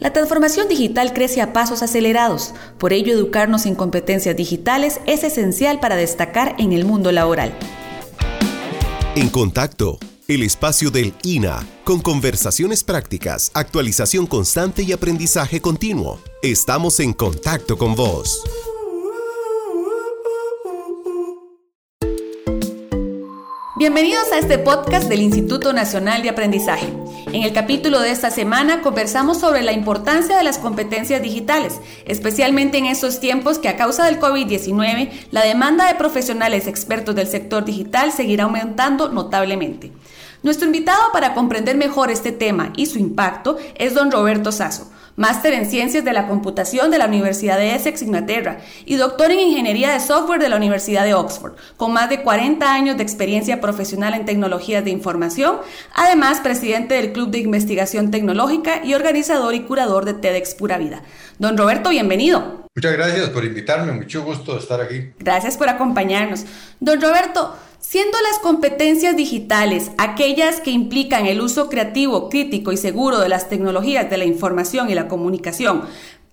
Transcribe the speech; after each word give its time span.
La 0.00 0.12
transformación 0.12 0.68
digital 0.68 1.12
crece 1.12 1.42
a 1.42 1.52
pasos 1.52 1.82
acelerados, 1.82 2.54
por 2.78 2.92
ello 2.92 3.12
educarnos 3.12 3.66
en 3.66 3.74
competencias 3.74 4.36
digitales 4.36 5.00
es 5.08 5.24
esencial 5.24 5.80
para 5.80 5.96
destacar 5.96 6.54
en 6.60 6.72
el 6.72 6.84
mundo 6.84 7.10
laboral. 7.10 7.52
En 9.16 9.28
contacto, 9.28 9.98
el 10.28 10.44
espacio 10.44 10.92
del 10.92 11.14
INA, 11.24 11.66
con 11.82 12.00
conversaciones 12.00 12.84
prácticas, 12.84 13.50
actualización 13.54 14.28
constante 14.28 14.84
y 14.84 14.92
aprendizaje 14.92 15.60
continuo. 15.60 16.20
Estamos 16.42 17.00
en 17.00 17.12
contacto 17.12 17.76
con 17.76 17.96
vos. 17.96 18.44
Bienvenidos 23.78 24.32
a 24.32 24.38
este 24.38 24.58
podcast 24.58 25.08
del 25.08 25.22
Instituto 25.22 25.72
Nacional 25.72 26.22
de 26.22 26.30
Aprendizaje. 26.30 26.92
En 27.26 27.44
el 27.44 27.52
capítulo 27.52 28.00
de 28.00 28.10
esta 28.10 28.28
semana 28.28 28.82
conversamos 28.82 29.38
sobre 29.38 29.62
la 29.62 29.70
importancia 29.70 30.36
de 30.36 30.42
las 30.42 30.58
competencias 30.58 31.22
digitales, 31.22 31.80
especialmente 32.04 32.78
en 32.78 32.86
estos 32.86 33.20
tiempos 33.20 33.60
que 33.60 33.68
a 33.68 33.76
causa 33.76 34.04
del 34.04 34.18
COVID-19 34.18 35.12
la 35.30 35.44
demanda 35.44 35.86
de 35.86 35.94
profesionales 35.94 36.66
expertos 36.66 37.14
del 37.14 37.28
sector 37.28 37.64
digital 37.64 38.10
seguirá 38.10 38.44
aumentando 38.44 39.10
notablemente. 39.10 39.92
Nuestro 40.42 40.66
invitado 40.66 41.12
para 41.12 41.34
comprender 41.34 41.76
mejor 41.76 42.10
este 42.10 42.32
tema 42.32 42.72
y 42.74 42.86
su 42.86 42.98
impacto 42.98 43.58
es 43.76 43.94
don 43.94 44.10
Roberto 44.10 44.50
Sasso 44.50 44.90
máster 45.18 45.52
en 45.52 45.66
Ciencias 45.66 46.04
de 46.04 46.12
la 46.12 46.28
Computación 46.28 46.92
de 46.92 46.98
la 46.98 47.06
Universidad 47.06 47.58
de 47.58 47.74
Essex, 47.74 48.02
Inglaterra, 48.02 48.60
y 48.86 48.94
doctor 48.94 49.32
en 49.32 49.40
Ingeniería 49.40 49.92
de 49.92 50.00
Software 50.00 50.40
de 50.40 50.48
la 50.48 50.56
Universidad 50.56 51.04
de 51.04 51.14
Oxford, 51.14 51.54
con 51.76 51.92
más 51.92 52.08
de 52.08 52.22
40 52.22 52.72
años 52.72 52.96
de 52.96 53.02
experiencia 53.02 53.60
profesional 53.60 54.14
en 54.14 54.24
tecnologías 54.24 54.84
de 54.84 54.90
información, 54.90 55.56
además 55.92 56.40
presidente 56.40 56.94
del 56.94 57.12
Club 57.12 57.30
de 57.30 57.40
Investigación 57.40 58.12
Tecnológica 58.12 58.84
y 58.84 58.94
organizador 58.94 59.54
y 59.54 59.60
curador 59.60 60.04
de 60.04 60.14
TEDx 60.14 60.54
Pura 60.54 60.78
Vida. 60.78 61.02
Don 61.38 61.58
Roberto, 61.58 61.90
bienvenido. 61.90 62.67
Muchas 62.78 62.92
gracias 62.92 63.30
por 63.30 63.44
invitarme, 63.44 63.90
mucho 63.90 64.22
gusto 64.22 64.56
estar 64.56 64.80
aquí. 64.80 65.10
Gracias 65.18 65.56
por 65.56 65.68
acompañarnos. 65.68 66.44
Don 66.78 67.00
Roberto, 67.00 67.56
Siendo 67.80 68.18
las 68.20 68.40
competencias 68.40 69.16
digitales 69.16 69.92
aquellas 69.98 70.60
que 70.60 70.72
implican 70.72 71.26
el 71.26 71.40
uso 71.40 71.68
creativo, 71.68 72.28
crítico 72.28 72.72
y 72.72 72.76
seguro 72.76 73.20
de 73.20 73.28
las 73.28 73.48
tecnologías 73.48 74.10
de 74.10 74.16
la 74.16 74.24
información 74.24 74.90
y 74.90 74.94
la 74.94 75.06
comunicación, 75.06 75.84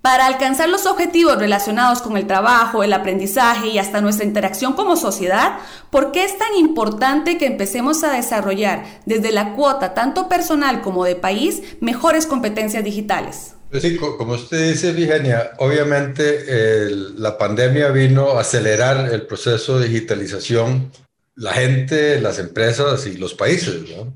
para 0.02 0.26
alcanzar 0.28 0.70
los 0.70 0.86
objetivos 0.86 1.38
relacionados 1.38 2.02
con 2.02 2.18
el 2.18 2.28
trabajo, 2.28 2.84
el 2.84 2.94
aprendizaje 2.94 3.70
y 3.70 3.80
hasta 3.80 4.02
nuestra 4.02 4.26
interacción 4.26 4.74
como 4.74 4.96
sociedad, 4.98 5.58
¿por 5.90 6.12
qué 6.12 6.26
es 6.26 6.38
tan 6.38 6.56
importante 6.58 7.40
que 7.40 7.48
empecemos 7.48 8.04
a 8.04 8.12
desarrollar 8.12 8.84
desde 9.06 9.32
la 9.32 9.54
cuota 9.54 9.96
tanto 9.96 10.28
personal 10.28 10.82
como 10.82 11.06
de 11.06 11.16
país 11.16 11.64
mejores 11.80 12.28
competencias 12.28 12.84
digitales? 12.84 13.56
Pues 13.70 13.84
sí, 13.84 13.98
como 13.98 14.34
usted 14.34 14.72
dice, 14.72 14.94
Virginia, 14.94 15.52
obviamente 15.58 16.90
la 17.18 17.38
pandemia 17.38 17.90
vino 17.90 18.38
a 18.38 18.42
acelerar 18.42 19.14
el 19.14 19.24
proceso 19.24 19.80
de 19.80 19.88
digitalización 19.88 20.92
la 21.36 21.54
gente, 21.54 22.20
las 22.22 22.40
empresas 22.40 23.06
y 23.06 23.18
los 23.18 23.34
países. 23.34 23.84
¿no? 23.90 24.14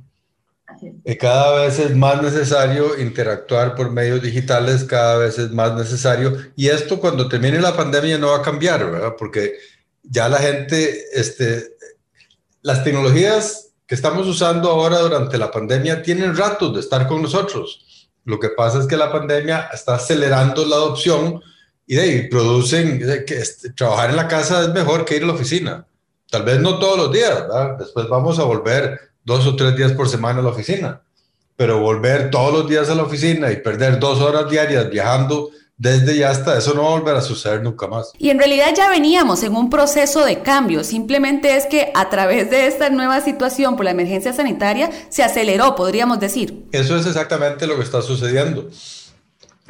Y 1.03 1.15
cada 1.17 1.61
vez 1.61 1.79
es 1.79 1.95
más 1.95 2.21
necesario 2.21 2.97
interactuar 2.99 3.75
por 3.75 3.91
medios 3.91 4.21
digitales, 4.21 4.85
cada 4.85 5.17
vez 5.17 5.37
es 5.37 5.51
más 5.51 5.75
necesario. 5.75 6.37
Y 6.55 6.69
esto 6.69 6.99
cuando 6.99 7.27
termine 7.27 7.59
la 7.59 7.75
pandemia 7.75 8.17
no 8.17 8.29
va 8.29 8.37
a 8.37 8.41
cambiar, 8.41 8.89
¿verdad? 8.89 9.15
Porque 9.17 9.55
ya 10.03 10.29
la 10.29 10.37
gente, 10.37 11.03
este, 11.13 11.75
las 12.61 12.83
tecnologías 12.83 13.71
que 13.85 13.95
estamos 13.95 14.27
usando 14.27 14.69
ahora 14.69 14.99
durante 14.99 15.37
la 15.37 15.51
pandemia 15.51 16.01
tienen 16.01 16.37
ratos 16.37 16.73
de 16.73 16.79
estar 16.79 17.07
con 17.07 17.21
nosotros. 17.21 17.85
Lo 18.29 18.39
que 18.39 18.49
pasa 18.49 18.77
es 18.77 18.85
que 18.85 18.95
la 18.95 19.11
pandemia 19.11 19.69
está 19.73 19.95
acelerando 19.95 20.63
la 20.63 20.75
adopción 20.75 21.41
y 21.87 21.95
de 21.95 22.01
ahí 22.03 22.27
producen 22.29 22.99
que 23.25 23.39
este, 23.39 23.71
trabajar 23.71 24.11
en 24.11 24.17
la 24.17 24.27
casa 24.27 24.61
es 24.61 24.69
mejor 24.69 25.03
que 25.03 25.15
ir 25.15 25.23
a 25.23 25.25
la 25.25 25.33
oficina. 25.33 25.87
Tal 26.29 26.43
vez 26.43 26.59
no 26.59 26.77
todos 26.77 26.95
los 26.95 27.11
días. 27.11 27.45
Después 27.79 28.07
vamos 28.07 28.37
a 28.37 28.43
volver 28.43 28.99
dos 29.25 29.47
o 29.47 29.55
tres 29.55 29.75
días 29.75 29.93
por 29.93 30.07
semana 30.07 30.41
a 30.41 30.43
la 30.43 30.49
oficina. 30.49 31.01
Pero 31.55 31.79
volver 31.79 32.29
todos 32.29 32.53
los 32.53 32.69
días 32.69 32.87
a 32.91 32.93
la 32.93 33.01
oficina 33.01 33.51
y 33.51 33.57
perder 33.57 33.99
dos 33.99 34.21
horas 34.21 34.47
diarias 34.47 34.91
viajando 34.91 35.49
desde 35.79 36.17
ya 36.17 36.29
hasta 36.29 36.57
eso 36.57 36.73
no 36.73 36.83
va 36.83 36.89
a 36.89 36.99
volver 36.99 37.15
a 37.15 37.21
suceder 37.21 37.63
nunca 37.63 37.87
más. 37.87 38.11
Y 38.19 38.29
en 38.29 38.37
realidad 38.37 38.73
ya 38.75 38.89
veníamos 38.89 39.41
en 39.43 39.55
un 39.55 39.69
proceso 39.69 40.25
de 40.25 40.41
cambio, 40.41 40.83
simplemente 40.83 41.55
es 41.55 41.65
que 41.67 41.91
a 41.95 42.09
través 42.09 42.49
de 42.51 42.67
esta 42.67 42.89
nueva 42.89 43.21
situación 43.21 43.77
por 43.77 43.85
la 43.85 43.91
emergencia 43.91 44.33
sanitaria 44.33 44.91
se 45.07 45.23
aceleró, 45.23 45.75
podríamos 45.75 46.19
decir. 46.19 46.65
Eso 46.73 46.97
es 46.97 47.07
exactamente 47.07 47.65
lo 47.65 47.77
que 47.77 47.83
está 47.83 48.01
sucediendo. 48.01 48.69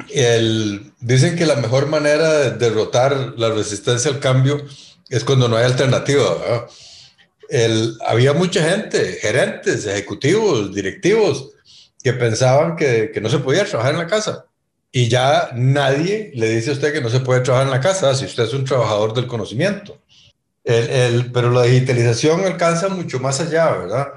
El, 0.08 0.92
dicen 0.98 1.36
que 1.36 1.46
la 1.46 1.54
mejor 1.54 1.86
manera 1.86 2.32
de 2.32 2.50
derrotar 2.52 3.34
la 3.36 3.50
resistencia 3.50 4.10
al 4.10 4.18
cambio 4.18 4.60
es 5.08 5.22
cuando 5.22 5.48
no 5.48 5.56
hay 5.56 5.64
alternativa. 5.64 6.66
El, 7.48 7.96
había 8.04 8.32
mucha 8.32 8.68
gente, 8.68 9.18
gerentes, 9.20 9.86
ejecutivos, 9.86 10.74
directivos, 10.74 11.50
que 12.02 12.12
pensaban 12.14 12.74
que, 12.74 13.12
que, 13.14 13.20
no 13.20 13.28
se 13.28 13.38
podía 13.38 13.64
trabajar 13.64 13.92
en 13.92 13.98
la 13.98 14.06
casa. 14.08 14.46
Y 14.92 15.08
ya 15.08 15.50
nadie 15.54 16.32
le 16.34 16.50
dice 16.50 16.70
a 16.70 16.72
usted 16.72 16.92
que 16.92 17.00
no 17.00 17.08
se 17.08 17.20
puede 17.20 17.40
trabajar 17.40 17.66
en 17.66 17.72
la 17.72 17.80
casa 17.80 18.14
si 18.14 18.24
usted 18.24 18.44
es 18.44 18.54
un 18.54 18.64
trabajador 18.64 19.14
del 19.14 19.26
conocimiento. 19.26 19.98
El, 20.64 20.90
el, 20.90 21.32
pero 21.32 21.50
la 21.50 21.62
digitalización 21.62 22.44
alcanza 22.44 22.88
mucho 22.88 23.20
más 23.20 23.40
allá, 23.40 23.70
¿verdad? 23.70 24.08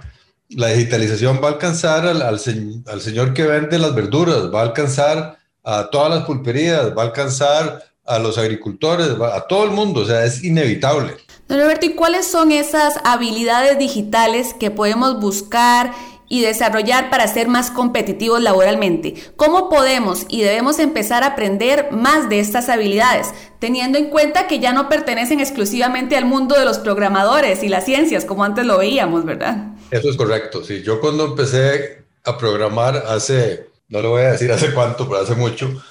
La 0.49 0.67
digitalización 0.67 1.39
va 1.43 1.49
a 1.49 1.51
alcanzar 1.53 2.05
al, 2.07 2.21
al, 2.21 2.39
al 2.87 3.01
señor 3.01 3.33
que 3.33 3.43
vende 3.43 3.79
las 3.79 3.93
verduras, 3.95 4.53
va 4.53 4.61
a 4.61 4.63
alcanzar 4.63 5.37
a 5.63 5.89
todas 5.89 6.09
las 6.09 6.25
pulperías, 6.25 6.95
va 6.97 7.03
a 7.03 7.05
alcanzar 7.05 7.83
a 8.05 8.19
los 8.19 8.37
agricultores, 8.37 9.09
a 9.09 9.41
todo 9.47 9.63
el 9.63 9.71
mundo, 9.71 10.01
o 10.01 10.05
sea, 10.05 10.25
es 10.25 10.43
inevitable. 10.43 11.15
Don 11.47 11.59
Roberto, 11.59 11.85
¿y 11.85 11.95
cuáles 11.95 12.27
son 12.27 12.51
esas 12.51 12.95
habilidades 13.05 13.77
digitales 13.77 14.53
que 14.59 14.71
podemos 14.71 15.19
buscar 15.19 15.93
y 16.33 16.41
desarrollar 16.41 17.11
para 17.11 17.27
ser 17.27 17.47
más 17.47 17.69
competitivos 17.69 18.41
laboralmente? 18.41 19.13
¿Cómo 19.35 19.69
podemos 19.69 20.25
y 20.29 20.41
debemos 20.41 20.79
empezar 20.79 21.21
a 21.21 21.27
aprender 21.27 21.91
más 21.91 22.27
de 22.27 22.39
estas 22.39 22.69
habilidades, 22.69 23.27
teniendo 23.59 23.99
en 23.99 24.09
cuenta 24.09 24.47
que 24.47 24.59
ya 24.59 24.73
no 24.73 24.89
pertenecen 24.89 25.39
exclusivamente 25.39 26.17
al 26.17 26.25
mundo 26.25 26.57
de 26.57 26.65
los 26.65 26.79
programadores 26.79 27.61
y 27.61 27.69
las 27.69 27.85
ciencias, 27.85 28.25
como 28.25 28.43
antes 28.43 28.65
lo 28.65 28.79
veíamos, 28.79 29.25
¿verdad? 29.25 29.75
Eso 29.91 30.09
es 30.09 30.17
correcto, 30.17 30.63
sí. 30.63 30.81
Yo 30.81 30.99
cuando 30.99 31.25
empecé 31.25 32.03
a 32.23 32.35
programar 32.35 33.03
hace, 33.07 33.67
no 33.89 34.01
le 34.01 34.07
voy 34.07 34.23
a 34.23 34.31
decir 34.31 34.51
hace 34.51 34.73
cuánto, 34.73 35.07
pero 35.07 35.21
hace 35.21 35.35
mucho, 35.35 35.83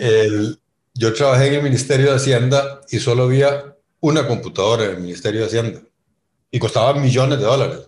el, 0.00 0.58
yo 0.94 1.14
trabajé 1.14 1.46
en 1.46 1.54
el 1.54 1.62
Ministerio 1.62 2.10
de 2.10 2.16
Hacienda 2.16 2.80
y 2.90 2.98
solo 2.98 3.22
había 3.22 3.76
una 4.00 4.26
computadora 4.26 4.86
en 4.86 4.90
el 4.90 4.98
Ministerio 5.02 5.42
de 5.42 5.46
Hacienda 5.46 5.82
y 6.50 6.58
costaba 6.58 6.94
millones 6.94 7.38
de 7.38 7.44
dólares. 7.44 7.78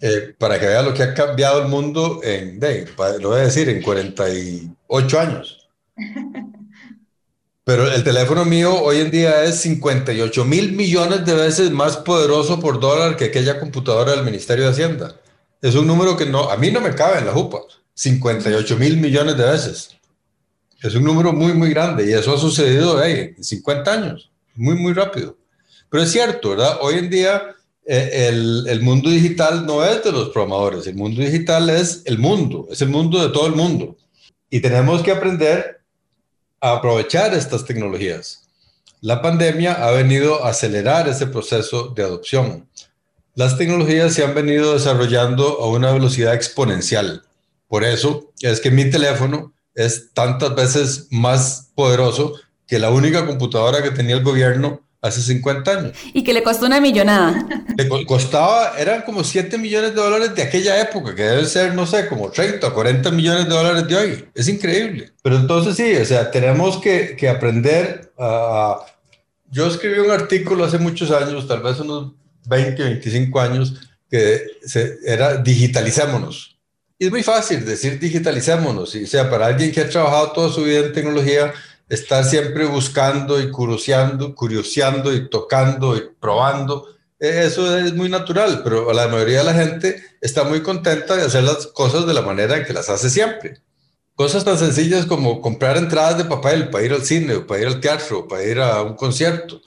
Eh, 0.00 0.34
para 0.38 0.60
que 0.60 0.66
vea 0.66 0.82
lo 0.82 0.94
que 0.94 1.02
ha 1.02 1.14
cambiado 1.14 1.62
el 1.62 1.68
mundo 1.68 2.20
en, 2.22 2.60
lo 3.20 3.30
voy 3.30 3.40
a 3.40 3.44
decir, 3.44 3.68
en 3.68 3.82
48 3.82 5.20
años. 5.20 5.68
Pero 7.64 7.90
el 7.90 8.04
teléfono 8.04 8.44
mío 8.44 8.80
hoy 8.80 8.98
en 8.98 9.10
día 9.10 9.42
es 9.42 9.56
58 9.56 10.44
mil 10.44 10.76
millones 10.76 11.26
de 11.26 11.34
veces 11.34 11.72
más 11.72 11.96
poderoso 11.96 12.60
por 12.60 12.78
dólar 12.78 13.16
que 13.16 13.24
aquella 13.24 13.58
computadora 13.58 14.12
del 14.12 14.24
Ministerio 14.24 14.66
de 14.66 14.70
Hacienda. 14.70 15.16
Es 15.60 15.74
un 15.74 15.84
número 15.84 16.16
que 16.16 16.26
no, 16.26 16.48
a 16.48 16.56
mí 16.56 16.70
no 16.70 16.80
me 16.80 16.94
cabe 16.94 17.18
en 17.18 17.26
la 17.26 17.32
jupa. 17.32 17.58
58 17.94 18.76
mil 18.76 18.98
millones 18.98 19.36
de 19.36 19.44
veces. 19.44 19.96
Es 20.80 20.94
un 20.94 21.02
número 21.02 21.32
muy, 21.32 21.54
muy 21.54 21.70
grande 21.70 22.08
y 22.08 22.12
eso 22.12 22.32
ha 22.32 22.38
sucedido 22.38 23.02
en 23.02 23.42
50 23.42 23.92
años, 23.92 24.30
muy, 24.54 24.76
muy 24.76 24.92
rápido. 24.92 25.36
Pero 25.90 26.04
es 26.04 26.12
cierto, 26.12 26.50
¿verdad? 26.50 26.78
Hoy 26.82 26.94
en 26.94 27.10
día 27.10 27.56
el, 27.86 28.66
el, 28.68 28.82
mundo 28.82 29.10
digital 29.10 29.64
no 29.64 29.84
es 29.84 30.02
de 30.02 30.12
los 30.12 30.30
programadores, 30.30 30.86
el 30.86 30.96
mundo 30.96 31.22
digital 31.22 31.70
es 31.70 32.02
el 32.04 32.18
mundo, 32.18 32.66
es 32.70 32.82
el 32.82 32.88
mundo 32.88 33.22
de 33.22 33.32
todo 33.32 33.46
el 33.46 33.54
mundo. 33.54 33.96
Y 34.50 34.60
tenemos 34.60 35.02
que 35.02 35.12
aprender 35.12 35.80
a 36.60 36.72
aprovechar 36.72 37.32
estas 37.34 37.64
tecnologías. 37.64 38.46
La 39.00 39.22
pandemia 39.22 39.72
ha 39.74 39.90
venido 39.92 40.44
a 40.44 40.50
acelerar 40.50 41.08
ese 41.08 41.26
proceso 41.26 41.88
de 41.88 42.02
adopción. 42.02 42.68
Las 43.34 43.58
tecnologías 43.58 44.14
se 44.14 44.24
han 44.24 44.34
venido 44.34 44.72
desarrollando 44.72 45.60
a 45.60 45.68
una 45.68 45.92
velocidad 45.92 46.34
exponencial. 46.34 47.22
Por 47.68 47.84
eso 47.84 48.32
es 48.40 48.60
que 48.60 48.70
mi 48.70 48.88
teléfono 48.88 49.52
es 49.74 50.12
tantas 50.14 50.54
veces 50.54 51.08
más 51.10 51.70
poderoso 51.74 52.34
que 52.66 52.78
la 52.78 52.90
única 52.90 53.26
computadora 53.26 53.82
que 53.82 53.90
tenía 53.90 54.16
el 54.16 54.24
gobierno 54.24 54.80
hace 55.00 55.20
50 55.22 55.70
años. 55.70 55.92
Y 56.12 56.24
que 56.24 56.32
le 56.32 56.42
costó 56.42 56.66
una 56.66 56.80
millonada. 56.80 57.46
Le 57.76 57.88
costaba, 58.06 58.78
eran 58.78 59.02
como 59.02 59.22
7 59.22 59.58
millones 59.58 59.94
de 59.94 60.00
dólares 60.00 60.34
de 60.34 60.42
aquella 60.42 60.80
época, 60.80 61.14
que 61.14 61.22
debe 61.22 61.44
ser, 61.44 61.74
no 61.74 61.86
sé, 61.86 62.08
como 62.08 62.30
30 62.30 62.66
o 62.66 62.74
40 62.74 63.10
millones 63.10 63.44
de 63.44 63.50
dólares 63.50 63.88
de 63.88 63.96
hoy. 63.96 64.24
Es 64.34 64.48
increíble. 64.48 65.12
Pero 65.22 65.36
entonces 65.36 65.76
sí, 65.76 65.96
o 65.96 66.04
sea, 66.04 66.30
tenemos 66.30 66.78
que, 66.78 67.16
que 67.16 67.28
aprender 67.28 68.12
a... 68.18 68.78
Yo 69.48 69.68
escribí 69.68 69.98
un 69.98 70.10
artículo 70.10 70.64
hace 70.64 70.78
muchos 70.78 71.10
años, 71.10 71.46
tal 71.46 71.62
vez 71.62 71.78
unos 71.78 72.12
20 72.46 72.82
o 72.82 72.86
25 72.86 73.40
años, 73.40 73.74
que 74.10 74.44
se, 74.64 74.98
era 75.04 75.36
digitalicémonos 75.38 76.56
Y 76.98 77.06
es 77.06 77.10
muy 77.10 77.22
fácil 77.22 77.64
decir 77.64 77.98
digitalicémonos. 77.98 78.94
O 78.94 79.06
sea, 79.06 79.28
para 79.30 79.46
alguien 79.46 79.72
que 79.72 79.80
ha 79.80 79.88
trabajado 79.88 80.32
toda 80.32 80.52
su 80.52 80.64
vida 80.64 80.80
en 80.80 80.92
tecnología, 80.92 81.52
estar 81.88 82.24
siempre 82.24 82.64
buscando 82.64 83.40
y 83.40 83.50
curioseando, 83.50 84.34
curioseando 84.34 85.14
y 85.14 85.28
tocando 85.28 85.96
y 85.96 86.02
probando, 86.20 86.86
e, 87.18 87.46
eso 87.46 87.76
es 87.78 87.94
muy 87.94 88.08
natural, 88.08 88.62
pero 88.62 88.92
la 88.92 89.08
mayoría 89.08 89.38
de 89.38 89.44
la 89.44 89.54
gente 89.54 90.02
está 90.20 90.44
muy 90.44 90.62
contenta 90.62 91.16
de 91.16 91.22
hacer 91.22 91.44
las 91.44 91.68
cosas 91.68 92.06
de 92.06 92.14
la 92.14 92.22
manera 92.22 92.56
en 92.56 92.64
que 92.64 92.72
las 92.72 92.88
hace 92.90 93.10
siempre. 93.10 93.60
Cosas 94.14 94.44
tan 94.44 94.58
sencillas 94.58 95.06
como 95.06 95.40
comprar 95.40 95.76
entradas 95.76 96.18
de 96.18 96.24
papel 96.24 96.70
para 96.70 96.84
ir 96.84 96.92
al 96.92 97.04
cine, 97.04 97.34
o 97.34 97.46
para 97.46 97.60
ir 97.60 97.66
al 97.66 97.80
teatro, 97.80 98.20
o 98.20 98.28
para 98.28 98.44
ir 98.44 98.58
a 98.60 98.82
un 98.82 98.94
concierto. 98.94 99.60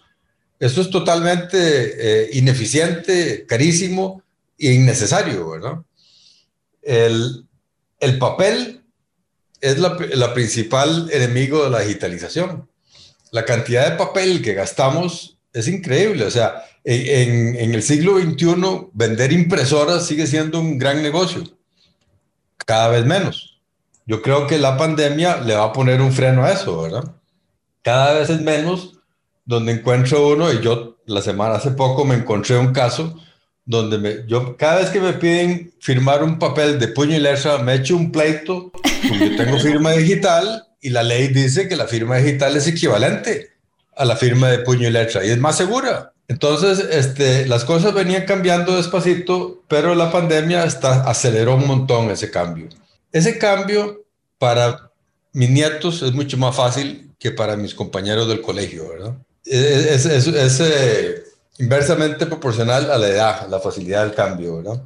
Eso 0.60 0.82
es 0.82 0.90
totalmente 0.90 1.58
eh, 1.58 2.30
ineficiente, 2.34 3.46
carísimo 3.48 4.24
e 4.58 4.74
innecesario, 4.74 5.52
¿verdad? 5.52 5.78
El, 6.82 7.46
el 8.00 8.18
papel 8.18 8.79
es 9.62 9.80
la, 9.80 9.98
la, 10.14 10.34
principal 10.34 11.10
enemigo 11.12 11.64
de 11.64 11.70
la 11.70 11.80
digitalización. 11.82 12.70
La 13.32 13.46
cantidad 13.46 13.90
de 13.90 13.98
papel 13.98 14.42
que 14.42 14.54
gastamos 14.54 15.38
es 15.54 15.68
increíble. 15.68 16.26
O 16.26 16.32
sea, 16.32 16.66
en, 16.84 17.56
en, 17.56 17.74
el 17.74 17.84
siglo 17.84 18.20
XXI 18.20 18.90
vender 18.94 19.32
impresoras 19.32 20.06
sigue 20.06 20.28
siendo 20.28 20.60
un 20.60 20.78
gran 20.78 21.02
negocio. 21.02 21.44
Cada 22.66 22.90
vez 22.90 23.06
menos. 23.06 23.60
Yo 24.06 24.22
creo 24.22 24.48
que 24.48 24.58
la 24.58 24.78
pandemia 24.78 25.38
le 25.38 25.56
va 25.56 25.66
a 25.66 25.74
poner 25.74 26.02
un 26.02 26.12
freno 26.12 26.44
a 26.44 26.52
eso, 26.52 26.82
¿verdad? 26.82 27.16
Cada 27.84 28.14
vez 28.14 28.30
es 28.30 28.42
menos 28.42 29.00
donde 29.46 29.72
encuentro 29.72 30.28
uno, 30.28 30.52
y 30.54 30.62
yo 30.62 30.98
la 31.06 31.22
semana 31.22 31.56
hace 31.56 31.72
poco 31.72 32.06
me 32.06 32.16
encontré 32.16 32.58
un 32.58 32.72
caso 32.72 33.20
donde 33.70 34.26
yo 34.28 34.58
cada 34.58 34.80
vez 34.80 34.90
que 34.90 35.00
me 35.00 35.14
piden 35.14 35.72
firmar 35.80 36.24
un 36.24 36.40
papel 36.40 36.80
de 36.80 36.88
puño 36.88 37.16
y 37.16 37.20
letra, 37.20 37.60
me 37.60 37.76
echo 37.76 37.96
un 37.96 38.12
pleito, 38.12 38.72
yo 39.04 39.36
tengo 39.36 39.60
firma 39.60 39.92
digital 39.92 40.68
y 40.82 40.90
la 40.90 41.04
ley 41.04 41.28
dice 41.30 41.68
que 41.68 41.76
la 41.76 41.88
firma 41.88 42.18
digital 42.18 42.56
es 42.56 42.68
equivalente 42.68 43.52
a 43.96 44.06
la 44.06 44.16
firma 44.16 44.50
de 44.50 44.60
puño 44.60 44.88
y 44.88 44.92
letra 44.92 45.26
y 45.26 45.30
es 45.30 45.38
más 45.38 45.58
segura. 45.58 46.14
Entonces, 46.28 46.80
este, 46.92 47.48
las 47.48 47.66
cosas 47.66 47.94
venían 47.94 48.26
cambiando 48.26 48.78
despacito, 48.78 49.64
pero 49.68 49.96
la 49.96 50.12
pandemia 50.12 50.64
está, 50.64 51.10
aceleró 51.10 51.56
un 51.56 51.66
montón 51.66 52.12
ese 52.12 52.30
cambio. 52.30 52.70
Ese 53.12 53.40
cambio 53.40 54.06
para 54.38 54.92
mis 55.34 55.50
nietos 55.50 56.04
es 56.04 56.14
mucho 56.14 56.38
más 56.38 56.56
fácil 56.56 57.12
que 57.18 57.32
para 57.32 57.58
mis 57.58 57.74
compañeros 57.74 58.28
del 58.28 58.42
colegio, 58.42 58.90
¿verdad? 58.90 59.16
es, 59.44 60.06
es, 60.06 60.60
eh, 60.60 61.24
inversamente 61.58 62.26
proporcional 62.26 62.92
a 62.92 62.98
la 62.98 63.08
edad, 63.08 63.50
la 63.50 63.60
facilidad 63.60 64.04
del 64.04 64.14
cambio, 64.14 64.58
¿verdad? 64.58 64.82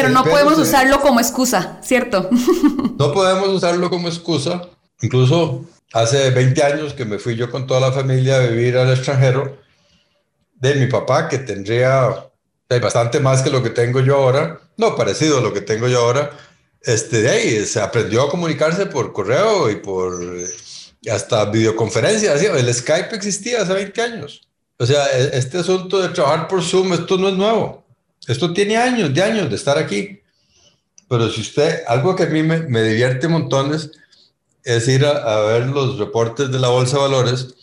Pero 0.00 0.10
no 0.10 0.22
podemos 0.22 0.56
usarlo 0.58 1.00
como 1.00 1.18
excusa, 1.18 1.80
¿cierto? 1.82 2.30
no 2.98 3.12
podemos 3.12 3.48
usarlo 3.48 3.90
como 3.90 4.06
excusa. 4.06 4.62
Incluso 5.02 5.64
hace 5.92 6.30
20 6.30 6.62
años 6.62 6.94
que 6.94 7.04
me 7.04 7.18
fui 7.18 7.34
yo 7.34 7.50
con 7.50 7.66
toda 7.66 7.80
la 7.80 7.90
familia 7.90 8.36
a 8.36 8.46
vivir 8.46 8.76
al 8.76 8.90
extranjero, 8.90 9.58
de 10.54 10.74
mi 10.76 10.86
papá, 10.86 11.28
que 11.28 11.38
tendría 11.38 12.30
bastante 12.80 13.18
más 13.18 13.42
que 13.42 13.50
lo 13.50 13.60
que 13.60 13.70
tengo 13.70 13.98
yo 13.98 14.18
ahora, 14.18 14.60
no 14.76 14.94
parecido 14.94 15.38
a 15.38 15.40
lo 15.40 15.52
que 15.52 15.62
tengo 15.62 15.88
yo 15.88 15.98
ahora, 15.98 16.30
este, 16.82 17.22
de 17.22 17.30
ahí 17.30 17.66
se 17.66 17.80
aprendió 17.80 18.22
a 18.22 18.30
comunicarse 18.30 18.86
por 18.86 19.12
correo 19.12 19.68
y 19.68 19.76
por 19.76 20.16
hasta 21.10 21.44
videoconferencias, 21.46 22.40
el 22.40 22.72
Skype 22.72 23.16
existía 23.16 23.62
hace 23.62 23.72
20 23.72 24.00
años. 24.00 24.48
O 24.78 24.86
sea, 24.86 25.06
e, 25.06 25.36
este 25.36 25.58
asunto 25.58 26.00
de 26.00 26.10
trabajar 26.10 26.46
por 26.46 26.62
Zoom, 26.62 26.92
esto 26.92 27.18
no 27.18 27.28
es 27.28 27.34
nuevo. 27.34 27.87
Esto 28.26 28.52
tiene 28.52 28.76
años, 28.76 29.12
de 29.14 29.22
años 29.22 29.48
de 29.48 29.56
estar 29.56 29.78
aquí. 29.78 30.20
Pero 31.08 31.30
si 31.30 31.40
usted, 31.40 31.82
algo 31.86 32.14
que 32.14 32.24
a 32.24 32.26
mí 32.26 32.42
me, 32.42 32.82
divierte 32.82 33.28
montones 33.28 33.90
es 34.64 34.86
ir 34.88 35.06
a, 35.06 35.40
ver 35.42 35.66
los 35.66 35.98
reportes 35.98 36.50
de 36.50 36.58
la 36.58 36.68
Bolsa 36.68 36.96
de 36.96 37.02
Valores. 37.02 37.54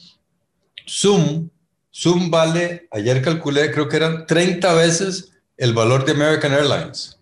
Zoom, 0.88 1.50
Zoom 1.94 2.32
vale, 2.32 2.88
ayer 2.92 3.22
calculé, 3.22 3.72
creo 3.72 3.88
que 3.88 3.98
eran 3.98 4.26
30 4.26 4.74
veces 4.74 5.32
el 5.58 5.74
valor 5.74 6.06
de 6.06 6.14
American 6.14 6.54
Airlines. 6.54 7.18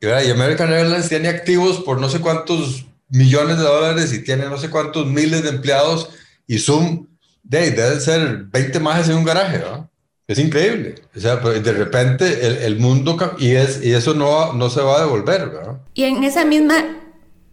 Y 0.00 0.30
American 0.30 0.72
Airlines 0.72 1.08
tiene 1.08 1.28
activos 1.28 1.80
por 1.80 2.00
no 2.00 2.08
sé 2.08 2.20
cuántos 2.20 2.86
millones 3.08 3.58
de 3.58 3.64
dólares 3.64 4.12
y 4.12 4.22
tiene 4.22 4.46
no 4.46 4.58
sé 4.58 4.70
cuántos 4.70 5.06
miles 5.06 5.42
de 5.42 5.48
empleados 5.50 6.10
y 6.46 6.58
Zoom 6.58 7.06
de, 7.42 7.70
debe 7.70 8.00
ser 8.00 8.44
20 8.44 8.80
más 8.80 9.08
en 9.08 9.16
un 9.16 9.24
garaje, 9.24 9.58
¿no? 9.58 9.90
Es 10.28 10.38
increíble. 10.38 10.96
O 11.16 11.20
sea, 11.20 11.40
pues, 11.40 11.64
de 11.64 11.72
repente 11.72 12.46
el, 12.46 12.58
el 12.58 12.78
mundo 12.78 13.16
y, 13.38 13.52
es, 13.52 13.82
y 13.82 13.94
eso 13.94 14.12
no, 14.12 14.52
no 14.52 14.68
se 14.68 14.82
va 14.82 14.98
a 14.98 15.00
devolver, 15.00 15.48
¿verdad? 15.48 15.78
Y 15.94 16.04
en 16.04 16.22
esa 16.22 16.44
misma 16.44 16.84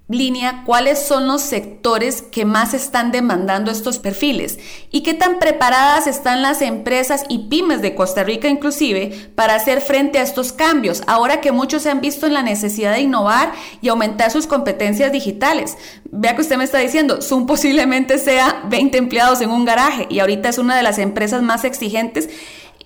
línea 0.07 0.62
cuáles 0.66 1.00
son 1.00 1.27
los 1.27 1.42
sectores 1.42 2.22
que 2.22 2.45
más 2.45 2.75
están 2.75 3.12
demandando 3.12 3.72
estos 3.72 3.98
perfiles 3.98 4.60
y 4.92 5.01
qué 5.01 5.16
tan 5.16 5.39
preparadas 5.39 6.06
están 6.06 6.44
las 6.44 6.62
empresas 6.62 7.24
y 7.27 7.48
pymes 7.48 7.81
de 7.81 7.95
Costa 7.95 8.24
Rica 8.24 8.48
inclusive 8.48 9.31
para 9.33 9.56
hacer 9.56 9.81
frente 9.81 10.19
a 10.19 10.21
estos 10.21 10.51
cambios, 10.51 11.01
ahora 11.07 11.42
que 11.42 11.51
muchos 11.51 11.81
se 11.81 11.89
han 11.89 12.01
visto 12.01 12.28
en 12.28 12.36
la 12.36 12.44
necesidad 12.44 12.94
de 12.94 13.01
innovar 13.01 13.54
y 13.81 13.88
aumentar 13.88 14.30
sus 14.30 14.45
competencias 14.45 15.12
digitales. 15.12 15.75
Vea 16.12 16.36
que 16.36 16.42
usted 16.42 16.57
me 16.57 16.66
está 16.66 16.78
diciendo, 16.78 17.21
Zoom 17.24 17.48
posiblemente 17.48 18.19
sea 18.19 18.63
20 18.69 19.00
empleados 19.00 19.42
en 19.42 19.50
un 19.50 19.66
garaje 19.66 20.06
y 20.10 20.19
ahorita 20.19 20.50
es 20.50 20.60
una 20.60 20.78
de 20.78 20.83
las 20.83 21.00
empresas 21.00 21.42
más 21.42 21.63
exigentes 21.63 22.30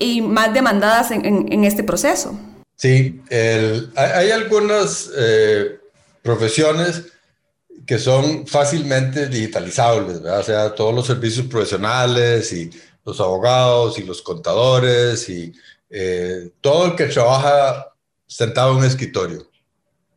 y 0.00 0.20
más 0.20 0.52
demandadas 0.52 1.12
en, 1.12 1.64
este 1.64 1.84
proceso. 1.84 2.36
Sí, 2.74 3.20
hay, 3.94 4.32
algunas... 4.32 5.08
Eh, 5.16 5.76
profesiones 6.22 7.04
que 7.86 7.98
son 7.98 8.46
fácilmente 8.46 9.28
digitalizables, 9.28 10.22
¿verdad? 10.22 10.40
O 10.40 10.44
sea, 10.44 10.74
todos 10.74 10.94
los 10.94 11.06
servicios 11.06 11.46
profesionales 11.46 12.52
y 12.52 12.70
los 13.04 13.20
abogados 13.20 13.98
y 13.98 14.04
los 14.04 14.22
contadores 14.22 15.28
y 15.28 15.52
eh, 15.88 16.50
todo 16.60 16.86
el 16.86 16.96
que 16.96 17.06
trabaja 17.06 17.94
sentado 18.26 18.72
en 18.72 18.78
un 18.78 18.84
escritorio. 18.84 19.48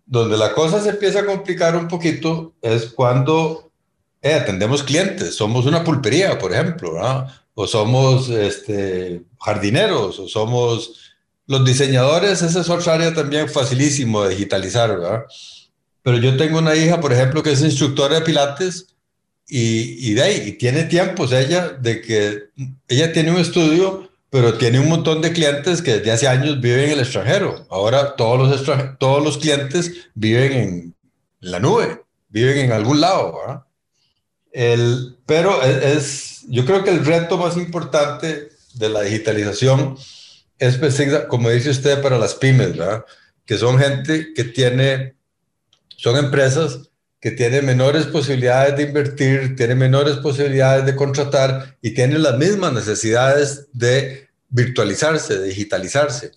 Donde 0.06 0.38
la 0.38 0.54
cosa 0.54 0.82
se 0.82 0.90
empieza 0.90 1.22
a 1.22 1.26
complicar 1.26 1.76
un 1.76 1.88
poquito 1.88 2.54
es 2.62 2.88
cuando 2.88 3.72
eh, 4.22 4.34
atendemos 4.34 4.84
clientes, 4.84 5.36
somos 5.36 5.66
una 5.66 5.84
pulpería, 5.84 6.38
por 6.38 6.54
ejemplo, 6.54 6.94
¿verdad? 6.94 7.28
O 7.56 7.68
somos 7.68 8.30
este, 8.30 9.24
jardineros, 9.40 10.20
o 10.20 10.28
somos 10.28 11.14
los 11.46 11.66
diseñadores, 11.66 12.42
esa 12.42 12.62
es 12.62 12.70
otra 12.70 12.94
área 12.94 13.14
también 13.14 13.50
facilísimo 13.50 14.24
de 14.24 14.30
digitalizar, 14.30 14.90
¿verdad? 14.98 15.26
pero 16.04 16.18
yo 16.18 16.36
tengo 16.38 16.60
una 16.60 16.76
hija, 16.76 17.00
por 17.00 17.14
ejemplo, 17.14 17.42
que 17.42 17.54
es 17.54 17.62
instructora 17.62 18.16
de 18.16 18.22
pilates 18.22 18.88
y, 19.48 20.10
y 20.10 20.14
de 20.14 20.22
ahí, 20.22 20.44
y 20.48 20.52
tiene 20.54 20.84
tiempos 20.84 21.32
ella 21.32 21.70
de 21.70 22.02
que 22.02 22.44
ella 22.90 23.14
tiene 23.14 23.32
un 23.32 23.38
estudio, 23.38 24.10
pero 24.30 24.58
tiene 24.58 24.80
un 24.80 24.90
montón 24.90 25.22
de 25.22 25.32
clientes 25.32 25.82
que 25.82 26.00
desde 26.00 26.12
hace 26.12 26.28
años 26.28 26.60
viven 26.60 26.86
en 26.86 26.92
el 26.92 27.00
extranjero. 27.00 27.66
Ahora 27.70 28.16
todos 28.16 28.50
los, 28.50 28.98
todos 29.00 29.24
los 29.24 29.38
clientes 29.38 30.10
viven 30.14 30.52
en 30.52 30.96
la 31.40 31.60
nube, 31.60 32.04
viven 32.30 32.58
en 32.58 32.72
algún 32.74 33.00
lado. 33.00 33.38
¿verdad? 33.40 33.64
Pero 34.54 35.64
es, 35.64 36.46
yo 36.48 36.66
creo 36.66 36.84
que 36.84 36.92
el 36.92 37.04
reto 37.04 37.38
más 37.38 37.58
importante 37.58 38.50
de 38.76 38.90
la 38.90 39.02
digitalización 39.02 39.98
es, 40.60 40.78
pues, 40.78 41.02
como 41.28 41.50
dice 41.50 41.72
usted, 41.72 42.02
para 42.02 42.18
las 42.18 42.36
pymes, 42.36 42.78
¿verdad? 42.78 43.04
que 43.46 43.58
son 43.58 43.80
gente 43.80 44.34
que 44.34 44.44
tiene 44.46 45.16
son 45.98 46.18
empresas 46.18 46.90
que 47.22 47.32
tienen 47.32 47.66
menores 47.66 48.06
posibilidades 48.08 48.76
de 48.76 48.84
invertir, 48.84 49.56
tienen 49.56 49.78
menores 49.78 50.18
posibilidades 50.18 50.86
de 50.86 50.96
contratar 50.96 51.78
y 51.82 51.92
tienen 51.92 52.22
las 52.22 52.38
mismas 52.38 52.74
necesidades 52.74 53.68
de 53.72 54.28
virtualizarse, 54.50 55.40
de 55.40 55.48
digitalizarse. 55.48 56.32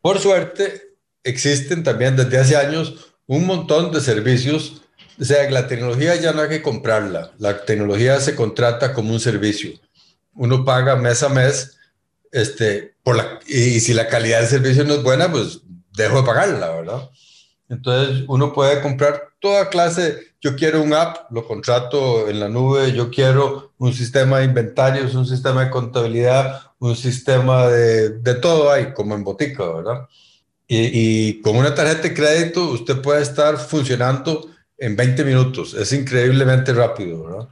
Por 0.00 0.18
suerte, 0.18 0.94
existen 1.22 1.82
también 1.82 2.16
desde 2.16 2.38
hace 2.38 2.56
años 2.56 3.12
un 3.26 3.44
montón 3.44 3.92
de 3.92 4.00
servicios, 4.00 4.80
o 5.20 5.24
sea, 5.24 5.48
la 5.50 5.68
tecnología 5.68 6.16
ya 6.16 6.32
no 6.32 6.40
hay 6.40 6.48
que 6.48 6.62
comprarla, 6.62 7.32
la 7.38 7.64
tecnología 7.64 8.18
se 8.20 8.34
contrata 8.34 8.94
como 8.94 9.12
un 9.12 9.20
servicio. 9.20 9.72
Uno 10.34 10.64
paga 10.64 10.96
mes 10.96 11.22
a 11.22 11.28
mes, 11.28 11.76
este, 12.32 12.94
por 13.02 13.16
la, 13.16 13.38
y 13.46 13.80
si 13.80 13.92
la 13.92 14.08
calidad 14.08 14.40
del 14.40 14.48
servicio 14.48 14.84
no 14.84 14.94
es 14.94 15.02
buena, 15.02 15.30
pues 15.30 15.60
dejo 15.92 16.22
de 16.22 16.26
pagarla, 16.26 16.70
¿verdad? 16.70 17.10
Entonces 17.68 18.24
uno 18.28 18.54
puede 18.54 18.80
comprar 18.80 19.28
toda 19.40 19.68
clase, 19.68 20.32
yo 20.40 20.56
quiero 20.56 20.82
un 20.82 20.94
app, 20.94 21.30
lo 21.30 21.46
contrato 21.46 22.28
en 22.30 22.40
la 22.40 22.48
nube, 22.48 22.92
yo 22.92 23.10
quiero 23.10 23.72
un 23.76 23.92
sistema 23.92 24.38
de 24.38 24.46
inventarios, 24.46 25.14
un 25.14 25.26
sistema 25.26 25.66
de 25.66 25.70
contabilidad, 25.70 26.62
un 26.78 26.96
sistema 26.96 27.66
de, 27.66 28.08
de 28.08 28.34
todo 28.36 28.72
hay, 28.72 28.94
como 28.94 29.14
en 29.14 29.22
botica, 29.22 29.70
¿verdad? 29.70 30.08
Y, 30.66 30.78
y, 30.92 31.40
con 31.42 31.56
una 31.56 31.74
tarjeta 31.74 32.02
de 32.02 32.14
crédito 32.14 32.64
usted 32.70 33.02
puede 33.02 33.22
estar 33.22 33.58
funcionando 33.58 34.48
en 34.80 34.96
20 34.96 35.24
minutos, 35.24 35.74
es 35.74 35.92
increíblemente 35.92 36.72
rápido, 36.72 37.24
¿verdad? 37.24 37.48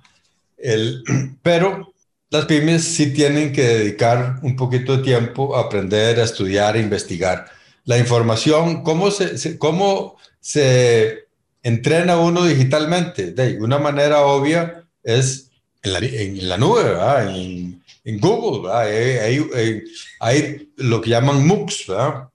El, 0.56 1.04
pero 1.42 1.92
las 2.30 2.46
pymes 2.46 2.82
sí 2.82 3.12
tienen 3.12 3.52
que 3.52 3.62
dedicar 3.62 4.40
un 4.42 4.56
poquito 4.56 4.96
de 4.96 5.04
tiempo 5.04 5.56
a 5.56 5.62
aprender, 5.62 6.18
a 6.18 6.24
estudiar, 6.24 6.74
a 6.74 6.80
investigar 6.80 7.46
la 7.84 7.96
información, 7.98 8.82
cómo 8.82 9.10
se, 9.10 9.56
cómo 9.58 10.16
se 10.40 11.26
entrena 11.62 12.18
uno 12.18 12.44
digitalmente. 12.44 13.32
De 13.32 13.58
una 13.60 13.78
manera 13.78 14.22
obvia 14.22 14.84
es 15.02 15.50
en 15.82 15.92
la, 15.92 15.98
en 16.00 16.48
la 16.48 16.58
nube, 16.58 16.82
¿verdad? 16.82 17.34
En, 17.34 17.82
en 18.04 18.20
Google. 18.20 18.70
Hay, 18.72 19.38
hay, 19.54 19.84
hay, 20.20 20.70
lo 20.76 21.00
que 21.00 21.10
llaman 21.10 21.46
MOOCs, 21.46 21.86
¿verdad? 21.88 22.28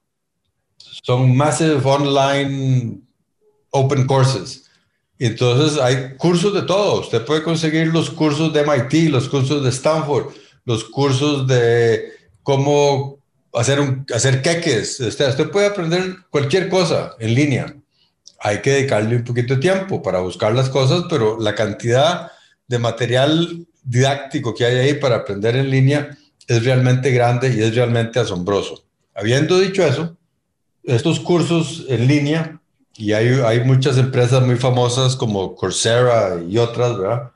son 1.04 1.36
Massive 1.36 1.80
Online 1.84 3.00
Open 3.70 4.06
Courses. 4.06 4.63
Entonces 5.18 5.80
hay 5.80 6.16
cursos 6.16 6.52
de 6.54 6.62
todo. 6.62 7.00
Usted 7.00 7.24
puede 7.24 7.42
conseguir 7.42 7.88
los 7.88 8.10
cursos 8.10 8.52
de 8.52 8.64
MIT, 8.64 9.10
los 9.10 9.28
cursos 9.28 9.62
de 9.62 9.70
Stanford, 9.70 10.32
los 10.64 10.84
cursos 10.84 11.46
de 11.46 12.12
cómo 12.42 13.18
hacer, 13.52 13.80
un, 13.80 14.04
hacer 14.14 14.42
queques. 14.42 15.00
Usted, 15.00 15.28
usted 15.28 15.50
puede 15.50 15.66
aprender 15.66 16.16
cualquier 16.30 16.68
cosa 16.68 17.14
en 17.18 17.34
línea. 17.34 17.74
Hay 18.40 18.60
que 18.60 18.72
dedicarle 18.72 19.16
un 19.16 19.24
poquito 19.24 19.54
de 19.54 19.60
tiempo 19.60 20.02
para 20.02 20.20
buscar 20.20 20.54
las 20.54 20.68
cosas, 20.68 21.04
pero 21.08 21.38
la 21.40 21.54
cantidad 21.54 22.30
de 22.66 22.78
material 22.78 23.66
didáctico 23.82 24.54
que 24.54 24.64
hay 24.64 24.76
ahí 24.76 24.94
para 24.94 25.16
aprender 25.16 25.56
en 25.56 25.70
línea 25.70 26.16
es 26.46 26.64
realmente 26.64 27.10
grande 27.10 27.54
y 27.54 27.62
es 27.62 27.74
realmente 27.74 28.18
asombroso. 28.18 28.84
Habiendo 29.14 29.58
dicho 29.58 29.86
eso, 29.86 30.16
estos 30.82 31.20
cursos 31.20 31.86
en 31.88 32.06
línea 32.06 32.60
y 32.96 33.12
hay, 33.12 33.40
hay 33.44 33.64
muchas 33.64 33.98
empresas 33.98 34.42
muy 34.44 34.56
famosas 34.56 35.16
como 35.16 35.54
Coursera 35.56 36.40
y 36.48 36.58
otras, 36.58 36.98
¿verdad? 36.98 37.32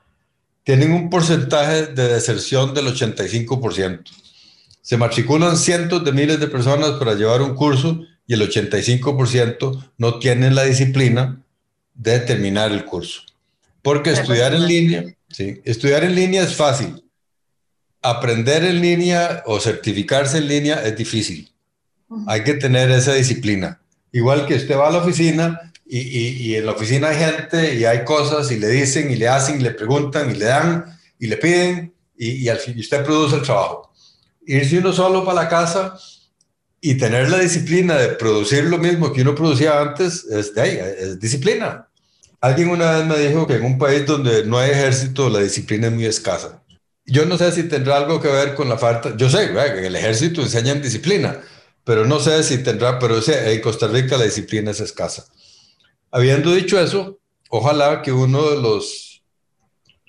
Tienen 0.63 0.91
un 0.91 1.09
porcentaje 1.09 1.87
de 1.87 2.13
deserción 2.13 2.73
del 2.73 2.87
85%. 2.87 4.03
Se 4.81 4.97
matriculan 4.97 5.57
cientos 5.57 6.03
de 6.03 6.11
miles 6.11 6.39
de 6.39 6.47
personas 6.47 6.91
para 6.91 7.13
llevar 7.13 7.41
un 7.41 7.55
curso 7.55 8.01
y 8.25 8.33
el 8.33 8.41
85% 8.41 9.91
no 9.97 10.19
tienen 10.19 10.55
la 10.55 10.63
disciplina 10.63 11.41
de 11.93 12.19
terminar 12.19 12.71
el 12.71 12.85
curso. 12.85 13.21
Porque 13.81 14.11
estudiar 14.11 14.53
en 14.53 14.67
línea, 14.67 15.03
sí, 15.29 15.61
estudiar 15.65 16.03
en 16.03 16.15
línea 16.15 16.43
es 16.43 16.55
fácil. 16.55 17.03
Aprender 18.01 18.63
en 18.63 18.81
línea 18.81 19.43
o 19.45 19.59
certificarse 19.59 20.37
en 20.37 20.47
línea 20.47 20.83
es 20.85 20.95
difícil. 20.95 21.51
Hay 22.27 22.43
que 22.43 22.53
tener 22.53 22.89
esa 22.91 23.13
disciplina. 23.13 23.78
Igual 24.11 24.45
que 24.45 24.55
usted 24.55 24.77
va 24.77 24.87
a 24.87 24.91
la 24.91 24.99
oficina 24.99 25.71
y, 25.85 25.99
y, 25.99 26.55
en 26.55 26.65
la 26.65 26.73
oficina 26.73 27.09
hay 27.09 27.17
gente 27.17 27.75
y 27.75 27.85
hay 27.85 28.03
cosas 28.03 28.51
y 28.51 28.59
le 28.59 28.67
dicen 28.67 29.09
y 29.09 29.15
le 29.15 29.27
hacen 29.27 29.59
y 29.59 29.63
le 29.63 29.71
preguntan 29.71 30.29
y 30.29 30.35
le 30.35 30.45
dan 30.45 30.85
y 31.17 31.27
le 31.27 31.37
piden 31.37 31.93
y, 32.15 32.47
al 32.49 32.57
fin 32.57 32.77
usted 32.77 33.03
produce 33.03 33.37
el 33.37 33.41
trabajo. 33.41 33.91
Irse 34.45 34.77
uno 34.77 34.91
solo 34.91 35.23
para 35.23 35.43
la 35.43 35.49
casa 35.49 35.97
y 36.81 36.95
tener 36.95 37.29
la 37.29 37.39
disciplina 37.39 37.95
de 37.95 38.09
producir 38.09 38.65
lo 38.65 38.77
mismo 38.77 39.11
que 39.13 39.21
uno 39.21 39.35
producía 39.35 39.81
antes 39.81 40.25
es, 40.25 40.53
de 40.53 40.61
ahí, 40.61 40.79
es 40.99 41.19
disciplina. 41.19 41.87
Alguien 42.41 42.69
una 42.69 42.91
vez 42.91 43.05
me 43.05 43.17
dijo 43.17 43.47
que 43.47 43.55
en 43.55 43.65
un 43.65 43.77
país 43.77 44.05
donde 44.05 44.45
no 44.45 44.57
hay 44.57 44.71
ejército 44.71 45.29
la 45.29 45.39
disciplina 45.39 45.87
es 45.87 45.93
muy 45.93 46.05
escasa. 46.05 46.61
Yo 47.05 47.25
no 47.25 47.37
sé 47.37 47.51
si 47.51 47.63
tendrá 47.63 47.97
algo 47.97 48.21
que 48.21 48.27
ver 48.27 48.53
con 48.53 48.69
la 48.69 48.77
falta, 48.77 49.15
yo 49.17 49.29
sé 49.29 49.51
que 49.51 49.79
en 49.79 49.85
el 49.85 49.95
ejército 49.95 50.41
enseñan 50.41 50.81
disciplina, 50.81 51.39
pero 51.83 52.05
no 52.05 52.19
sé 52.19 52.43
si 52.43 52.63
tendrá, 52.63 52.99
pero 52.99 53.19
en 53.27 53.61
Costa 53.61 53.87
Rica 53.87 54.17
la 54.17 54.25
disciplina 54.25 54.71
es 54.71 54.79
escasa. 54.79 55.25
Habiendo 56.11 56.53
dicho 56.53 56.79
eso, 56.79 57.19
ojalá 57.49 58.01
que 58.01 58.11
uno 58.11 58.49
de 58.49 58.61
los 58.61 59.23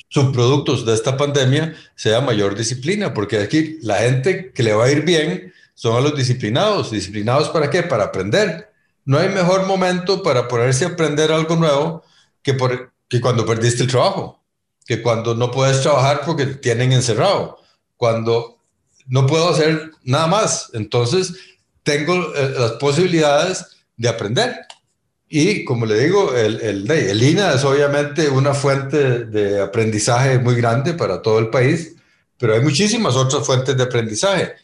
subproductos 0.09 0.85
de 0.85 0.95
esta 0.95 1.17
pandemia 1.17 1.75
sea 1.95 2.21
mayor 2.21 2.57
disciplina, 2.57 3.15
porque 3.15 3.39
aquí 3.39 3.79
la 3.83 3.97
gente 3.99 4.53
que 4.53 4.62
le 4.62 4.75
va 4.75 4.87
a 4.87 4.91
ir 4.91 5.05
bien 5.05 5.53
son 5.75 5.97
a 5.97 6.00
los 6.00 6.17
disciplinados. 6.17 6.91
¿Disciplinados 6.91 7.49
para 7.49 7.71
qué? 7.71 7.83
Para 7.83 8.05
aprender. 8.05 8.71
No 9.05 9.19
hay 9.19 9.29
mejor 9.29 9.67
momento 9.67 10.23
para 10.23 10.49
ponerse 10.49 10.85
a 10.85 10.89
aprender 10.89 11.33
algo 11.33 11.57
nuevo 11.57 12.03
que, 12.43 12.55
por, 12.55 12.93
que 13.09 13.21
cuando 13.21 13.47
perdiste 13.47 13.85
el 13.85 13.91
trabajo, 13.91 14.43
que 14.87 15.00
cuando 15.00 15.35
no 15.35 15.50
puedes 15.50 15.81
trabajar 15.81 16.23
porque 16.27 16.47
te 16.47 16.55
tienen 16.57 16.93
encerrado, 16.93 17.59
cuando 17.97 18.59
no 19.07 19.27
puedo 19.27 19.49
hacer 19.50 19.93
nada 20.03 20.27
más. 20.27 20.71
Entonces, 20.75 21.35
tengo 21.82 22.34
eh, 22.34 22.54
las 22.58 22.72
posibilidades 22.72 23.66
de 23.96 24.08
aprender. 24.08 24.56
Y 25.28 25.64
como 25.64 25.87
le 25.87 26.00
digo, 26.00 26.34
el, 26.34 26.60
el, 26.60 26.90
el 26.90 27.22
INA 27.22 27.54
es 27.54 27.64
obviamente 27.64 28.28
una 28.28 28.52
fuente 28.52 29.26
de 29.26 29.60
aprendizaje 29.60 30.38
muy 30.38 30.56
grande 30.56 30.94
para 30.94 31.22
todo 31.22 31.38
el 31.38 31.50
país, 31.50 31.94
pero 32.37 32.54
hay 32.54 32.60
muchísimas 32.60 33.14
otras 33.14 33.46
fuentes 33.46 33.76
de 33.76 33.82
aprendizaje. 33.82 34.54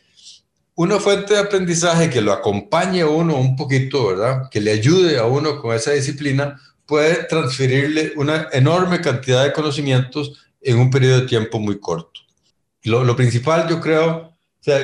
Una 0.75 0.99
fuente 0.99 1.35
de 1.35 1.41
aprendizaje 1.41 2.11
que 2.11 2.21
lo 2.21 2.33
acompañe 2.33 3.03
a 3.03 3.07
uno 3.07 3.37
un 3.37 3.55
poquito, 3.55 4.09
¿verdad? 4.09 4.51
Que 4.51 4.61
le 4.61 4.73
ayude 4.73 5.19
a 5.19 5.25
uno 5.25 5.61
con 5.61 5.75
esa 5.75 5.93
disciplina, 5.93 6.61
puede 6.85 7.25
transferirle 7.25 8.13
una 8.17 8.49
enorme 8.53 9.01
cantidad 9.01 9.45
de 9.45 9.53
conocimientos 9.53 10.33
en 10.61 10.79
un 10.79 10.91
periodo 10.91 11.21
de 11.21 11.27
tiempo 11.29 11.61
muy 11.61 11.79
corto. 11.79 12.21
Lo, 12.83 13.05
lo 13.05 13.15
principal, 13.15 13.69
yo 13.69 13.81
creo, 13.81 14.17
o 14.17 14.35
sea, 14.61 14.81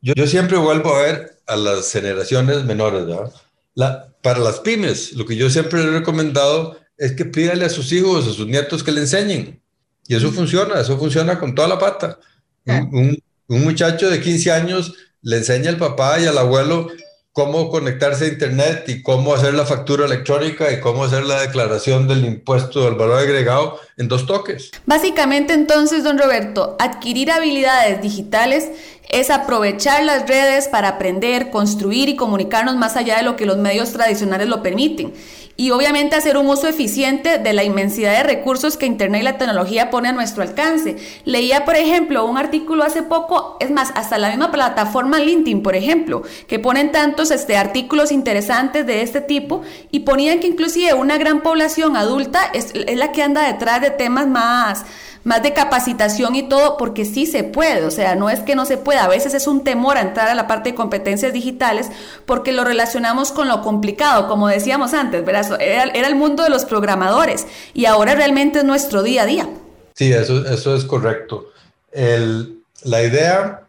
yo, 0.00 0.12
yo 0.14 0.26
siempre 0.26 0.56
vuelvo 0.58 0.94
a 0.94 1.02
ver 1.02 1.33
a 1.46 1.56
las 1.56 1.92
generaciones 1.92 2.64
menores, 2.64 3.06
¿verdad? 3.06 3.32
La, 3.74 4.08
para 4.22 4.38
las 4.38 4.60
pymes, 4.60 5.12
lo 5.12 5.26
que 5.26 5.36
yo 5.36 5.50
siempre 5.50 5.82
he 5.82 5.86
recomendado 5.86 6.78
es 6.96 7.12
que 7.12 7.24
pídale 7.24 7.64
a 7.64 7.70
sus 7.70 7.92
hijos, 7.92 8.26
a 8.26 8.32
sus 8.32 8.46
nietos 8.46 8.82
que 8.82 8.92
le 8.92 9.00
enseñen. 9.00 9.60
Y 10.06 10.14
eso 10.14 10.30
funciona, 10.32 10.80
eso 10.80 10.98
funciona 10.98 11.38
con 11.38 11.54
toda 11.54 11.68
la 11.68 11.78
pata. 11.78 12.18
Un, 12.66 13.18
un, 13.48 13.64
muchacho 13.64 14.10
de 14.10 14.20
15 14.20 14.52
años 14.52 14.94
le 15.22 15.38
enseña 15.38 15.70
al 15.70 15.76
papá 15.76 16.18
y 16.20 16.26
al 16.26 16.38
abuelo 16.38 16.88
cómo 17.34 17.68
conectarse 17.68 18.26
a 18.26 18.28
Internet 18.28 18.84
y 18.86 19.02
cómo 19.02 19.34
hacer 19.34 19.54
la 19.54 19.66
factura 19.66 20.06
electrónica 20.06 20.70
y 20.70 20.78
cómo 20.78 21.02
hacer 21.02 21.24
la 21.24 21.40
declaración 21.40 22.06
del 22.06 22.24
impuesto 22.24 22.84
del 22.84 22.94
valor 22.94 23.18
agregado 23.18 23.80
en 23.96 24.06
dos 24.06 24.24
toques. 24.24 24.70
Básicamente 24.86 25.52
entonces, 25.52 26.04
don 26.04 26.16
Roberto, 26.16 26.76
adquirir 26.78 27.32
habilidades 27.32 28.00
digitales 28.00 28.70
es 29.10 29.30
aprovechar 29.30 30.04
las 30.04 30.28
redes 30.28 30.68
para 30.68 30.90
aprender, 30.90 31.50
construir 31.50 32.08
y 32.08 32.14
comunicarnos 32.14 32.76
más 32.76 32.96
allá 32.96 33.16
de 33.16 33.24
lo 33.24 33.34
que 33.34 33.46
los 33.46 33.58
medios 33.58 33.92
tradicionales 33.92 34.48
lo 34.48 34.62
permiten. 34.62 35.12
Y 35.56 35.70
obviamente 35.70 36.16
hacer 36.16 36.36
un 36.36 36.48
uso 36.48 36.66
eficiente 36.66 37.38
de 37.38 37.52
la 37.52 37.62
inmensidad 37.62 38.12
de 38.12 38.24
recursos 38.24 38.76
que 38.76 38.86
Internet 38.86 39.20
y 39.20 39.24
la 39.24 39.38
tecnología 39.38 39.88
pone 39.88 40.08
a 40.08 40.12
nuestro 40.12 40.42
alcance. 40.42 40.96
Leía, 41.24 41.64
por 41.64 41.76
ejemplo, 41.76 42.26
un 42.26 42.38
artículo 42.38 42.82
hace 42.82 43.04
poco, 43.04 43.56
es 43.60 43.70
más, 43.70 43.92
hasta 43.94 44.18
la 44.18 44.30
misma 44.30 44.50
plataforma 44.50 45.20
LinkedIn, 45.20 45.62
por 45.62 45.76
ejemplo, 45.76 46.22
que 46.48 46.58
ponen 46.58 46.90
tantos 46.90 47.30
este, 47.30 47.56
artículos 47.56 48.10
interesantes 48.10 48.84
de 48.84 49.02
este 49.02 49.20
tipo 49.20 49.62
y 49.92 50.00
ponían 50.00 50.40
que 50.40 50.48
inclusive 50.48 50.92
una 50.94 51.18
gran 51.18 51.40
población 51.40 51.96
adulta 51.96 52.50
es, 52.52 52.72
es 52.74 52.96
la 52.96 53.12
que 53.12 53.22
anda 53.22 53.46
detrás 53.46 53.80
de 53.80 53.90
temas 53.90 54.26
más 54.26 54.84
más 55.24 55.42
de 55.42 55.54
capacitación 55.54 56.36
y 56.36 56.42
todo, 56.44 56.76
porque 56.76 57.04
sí 57.04 57.26
se 57.26 57.44
puede, 57.44 57.84
o 57.84 57.90
sea, 57.90 58.14
no 58.14 58.28
es 58.30 58.40
que 58.40 58.54
no 58.54 58.66
se 58.66 58.76
pueda, 58.76 59.04
a 59.04 59.08
veces 59.08 59.32
es 59.34 59.46
un 59.46 59.64
temor 59.64 59.96
a 59.96 60.02
entrar 60.02 60.28
a 60.28 60.34
la 60.34 60.46
parte 60.46 60.70
de 60.70 60.74
competencias 60.74 61.32
digitales 61.32 61.90
porque 62.26 62.52
lo 62.52 62.62
relacionamos 62.62 63.32
con 63.32 63.48
lo 63.48 63.62
complicado, 63.62 64.28
como 64.28 64.48
decíamos 64.48 64.92
antes, 64.92 65.24
¿verdad? 65.24 65.43
Era, 65.50 65.84
era 65.84 66.08
el 66.08 66.14
mundo 66.14 66.42
de 66.42 66.50
los 66.50 66.64
programadores 66.64 67.46
y 67.72 67.86
ahora 67.86 68.14
realmente 68.14 68.60
es 68.60 68.64
nuestro 68.64 69.02
día 69.02 69.22
a 69.22 69.26
día. 69.26 69.48
Sí, 69.94 70.12
eso, 70.12 70.46
eso 70.46 70.74
es 70.76 70.84
correcto. 70.84 71.50
El, 71.92 72.60
la 72.82 73.02
idea 73.02 73.68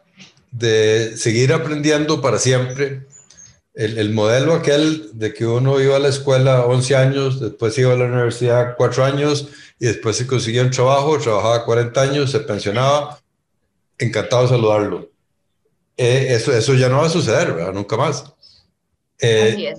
de 0.51 1.15
seguir 1.17 1.53
aprendiendo 1.53 2.21
para 2.21 2.39
siempre, 2.39 3.05
el, 3.73 3.97
el, 3.97 4.13
modelo 4.13 4.53
aquel 4.53 5.09
de 5.13 5.33
que 5.33 5.45
uno 5.45 5.79
iba 5.81 5.97
a 5.97 5.99
la 5.99 6.07
escuela 6.07 6.65
11 6.65 6.95
años, 6.95 7.39
después 7.41 7.77
iba 7.77 7.93
a 7.93 7.97
la 7.97 8.05
universidad 8.05 8.75
4 8.77 9.03
años, 9.03 9.49
y 9.79 9.87
después 9.87 10.15
se 10.15 10.25
consiguió 10.25 10.61
un 10.61 10.71
trabajo, 10.71 11.19
trabajaba 11.19 11.65
40 11.65 12.01
años, 12.01 12.31
se 12.31 12.39
pensionaba, 12.39 13.19
encantado 13.97 14.43
de 14.43 14.49
saludarlo. 14.49 15.09
Eh, 15.97 16.27
eso, 16.29 16.51
eso 16.53 16.73
ya 16.73 16.89
no 16.89 16.99
va 16.99 17.07
a 17.07 17.09
suceder, 17.09 17.53
¿verdad? 17.53 17.73
Nunca 17.73 17.97
más. 17.97 18.33
Eh, 19.19 19.73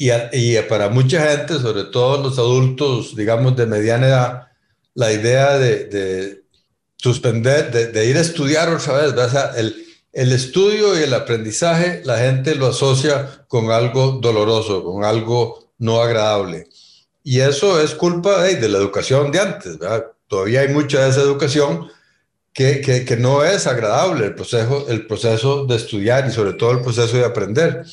y, 0.00 0.10
y, 0.32 0.58
para 0.62 0.88
mucha 0.88 1.28
gente, 1.28 1.58
sobre 1.58 1.84
todo 1.84 2.22
los 2.22 2.38
adultos, 2.38 3.14
digamos, 3.14 3.54
de 3.54 3.66
mediana 3.66 4.06
edad, 4.06 4.46
la 4.94 5.12
idea 5.12 5.58
de, 5.58 5.84
de 5.84 6.42
suspender, 6.96 7.70
de, 7.70 7.88
de, 7.88 8.06
ir 8.06 8.16
a 8.16 8.22
estudiar 8.22 8.72
otra 8.72 8.94
vez, 8.94 9.12
o 9.12 9.28
sea, 9.28 9.52
el, 9.58 9.76
el 10.14 10.32
estudio 10.32 10.98
y 10.98 11.02
el 11.02 11.12
aprendizaje, 11.12 12.00
la 12.06 12.16
gente 12.16 12.54
lo 12.54 12.68
asocia 12.68 13.44
con 13.46 13.70
algo 13.70 14.12
doloroso, 14.22 14.82
con 14.82 15.04
algo 15.04 15.74
no 15.76 16.00
agradable. 16.00 16.68
Y 17.22 17.40
eso 17.40 17.78
es 17.78 17.94
culpa 17.94 18.42
de 18.44 18.68
la 18.70 18.78
educación 18.78 19.30
de 19.30 19.40
antes, 19.40 19.78
¿verdad? 19.78 20.06
Todavía 20.28 20.62
hay 20.62 20.68
mucha 20.68 21.04
de 21.04 21.10
esa 21.10 21.20
educación 21.20 21.90
que, 22.54 22.80
que, 22.80 23.16
no 23.18 23.44
es 23.44 23.66
agradable, 23.66 24.24
el 24.24 24.34
proceso, 24.34 24.86
el 24.88 25.06
proceso 25.06 25.66
de 25.66 25.76
estudiar 25.76 26.26
y 26.26 26.32
sobre 26.32 26.54
todo 26.54 26.70
el 26.70 26.80
proceso 26.80 27.18
de 27.18 27.26
aprender. 27.26 27.84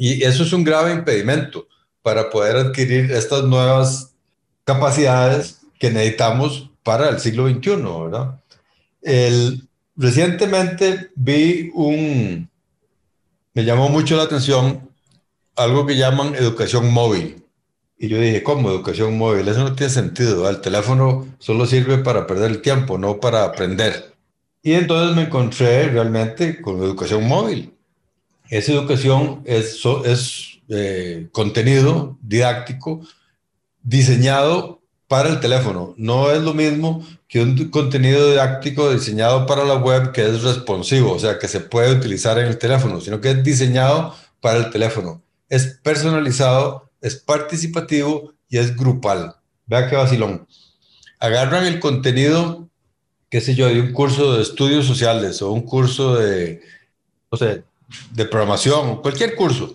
Y 0.00 0.24
eso 0.24 0.44
es 0.44 0.52
un 0.54 0.64
grave 0.64 0.92
impedimento 0.92 1.68
para 2.00 2.30
poder 2.30 2.56
adquirir 2.56 3.12
estas 3.12 3.44
nuevas 3.44 4.14
capacidades 4.64 5.60
que 5.78 5.90
necesitamos 5.90 6.70
para 6.82 7.10
el 7.10 7.20
siglo 7.20 7.46
XXI, 7.46 7.76
¿verdad? 7.76 8.40
El, 9.02 9.68
recientemente 9.96 11.10
vi 11.14 11.70
un, 11.74 12.48
me 13.52 13.64
llamó 13.66 13.90
mucho 13.90 14.16
la 14.16 14.22
atención 14.22 14.88
algo 15.54 15.84
que 15.84 15.98
llaman 15.98 16.34
educación 16.34 16.90
móvil. 16.90 17.44
Y 17.98 18.08
yo 18.08 18.18
dije, 18.18 18.42
¿cómo 18.42 18.70
educación 18.70 19.18
móvil? 19.18 19.46
Eso 19.48 19.60
no 19.60 19.74
tiene 19.74 19.92
sentido. 19.92 20.48
El 20.48 20.62
teléfono 20.62 21.28
solo 21.38 21.66
sirve 21.66 21.98
para 21.98 22.26
perder 22.26 22.52
el 22.52 22.62
tiempo, 22.62 22.96
no 22.96 23.20
para 23.20 23.44
aprender. 23.44 24.14
Y 24.62 24.72
entonces 24.72 25.14
me 25.14 25.24
encontré 25.24 25.90
realmente 25.90 26.62
con 26.62 26.78
educación 26.78 27.28
móvil. 27.28 27.74
Esa 28.50 28.72
educación 28.72 29.42
es, 29.46 29.80
es 30.04 30.60
eh, 30.68 31.28
contenido 31.32 32.18
didáctico 32.20 33.00
diseñado 33.82 34.82
para 35.08 35.30
el 35.30 35.40
teléfono. 35.40 35.94
No 35.96 36.30
es 36.30 36.42
lo 36.42 36.52
mismo 36.52 37.04
que 37.26 37.40
un 37.40 37.70
contenido 37.70 38.28
didáctico 38.28 38.92
diseñado 38.92 39.46
para 39.46 39.64
la 39.64 39.76
web 39.76 40.12
que 40.12 40.22
es 40.22 40.42
responsivo, 40.42 41.12
o 41.12 41.18
sea, 41.18 41.38
que 41.38 41.48
se 41.48 41.60
puede 41.60 41.94
utilizar 41.94 42.38
en 42.38 42.46
el 42.46 42.58
teléfono, 42.58 43.00
sino 43.00 43.20
que 43.20 43.30
es 43.30 43.42
diseñado 43.42 44.14
para 44.40 44.58
el 44.58 44.70
teléfono. 44.70 45.22
Es 45.48 45.78
personalizado 45.82 46.90
es 47.00 47.16
participativo 47.16 48.34
y 48.48 48.58
es 48.58 48.76
grupal. 48.76 49.36
Vea 49.66 49.88
qué 49.88 49.96
vacilón. 49.96 50.46
Agarran 51.18 51.66
el 51.66 51.80
contenido, 51.80 52.68
qué 53.28 53.40
sé 53.40 53.54
yo, 53.54 53.68
de 53.68 53.80
un 53.80 53.92
curso 53.92 54.34
de 54.34 54.42
estudios 54.42 54.86
sociales 54.86 55.40
o 55.42 55.52
un 55.52 55.62
curso 55.62 56.16
de, 56.16 56.62
no 57.30 57.38
sé, 57.38 57.64
de 58.12 58.24
programación, 58.24 59.02
cualquier 59.02 59.34
curso. 59.34 59.74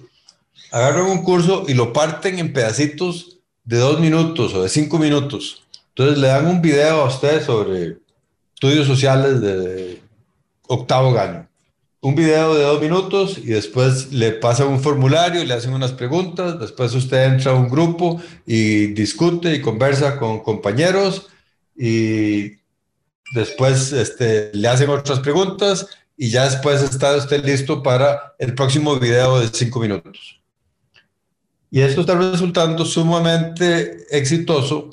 Agarran 0.72 1.05
un 1.05 1.24
curso 1.24 1.65
y 1.67 1.74
lo 1.74 1.93
parten 1.93 2.39
en 2.39 2.53
pedacitos 2.53 3.38
de 3.63 3.77
dos 3.77 4.00
minutos 4.00 4.53
o 4.53 4.63
de 4.63 4.69
cinco 4.69 4.98
minutos. 5.00 5.63
Entonces 5.89 6.17
le 6.17 6.27
dan 6.27 6.48
un 6.48 6.62
video 6.62 7.01
a 7.01 7.07
usted 7.07 7.43
sobre 7.45 7.98
estudios 8.53 8.88
sociales 8.88 9.41
de 9.41 10.01
octavo 10.67 11.17
año 11.17 11.48
un 12.05 12.13
video 12.13 12.53
de 12.53 12.62
dos 12.62 12.79
minutos 12.79 13.39
y 13.39 13.48
después 13.48 14.13
le 14.13 14.34
pasan 14.34 14.67
un 14.67 14.79
formulario 14.79 15.43
le 15.43 15.55
hacen 15.55 15.74
unas 15.74 15.91
preguntas. 15.91 16.60
Después 16.60 16.93
usted 16.93 17.34
entra 17.34 17.51
a 17.51 17.55
un 17.55 17.67
grupo 17.67 18.22
y 18.45 18.93
discute 18.93 19.55
y 19.55 19.62
conversa 19.62 20.19
con 20.19 20.41
compañeros 20.43 21.29
y 21.75 22.57
después 23.34 23.91
este, 23.91 24.51
le 24.53 24.67
hacen 24.67 24.91
otras 24.91 25.19
preguntas 25.19 25.88
y 26.17 26.29
ya 26.29 26.45
después 26.45 26.81
está 26.81 27.15
usted 27.15 27.43
listo 27.43 27.84
para 27.84 28.36
el 28.39 28.55
próximo 28.55 28.98
video 28.98 29.39
de 29.39 29.50
cinco 29.50 29.79
minutos. 29.79 30.39
Y 31.72 31.81
esto 31.81 32.01
está 32.01 32.15
resultando 32.15 32.86
sumamente 32.86 34.05
exitoso, 34.10 34.91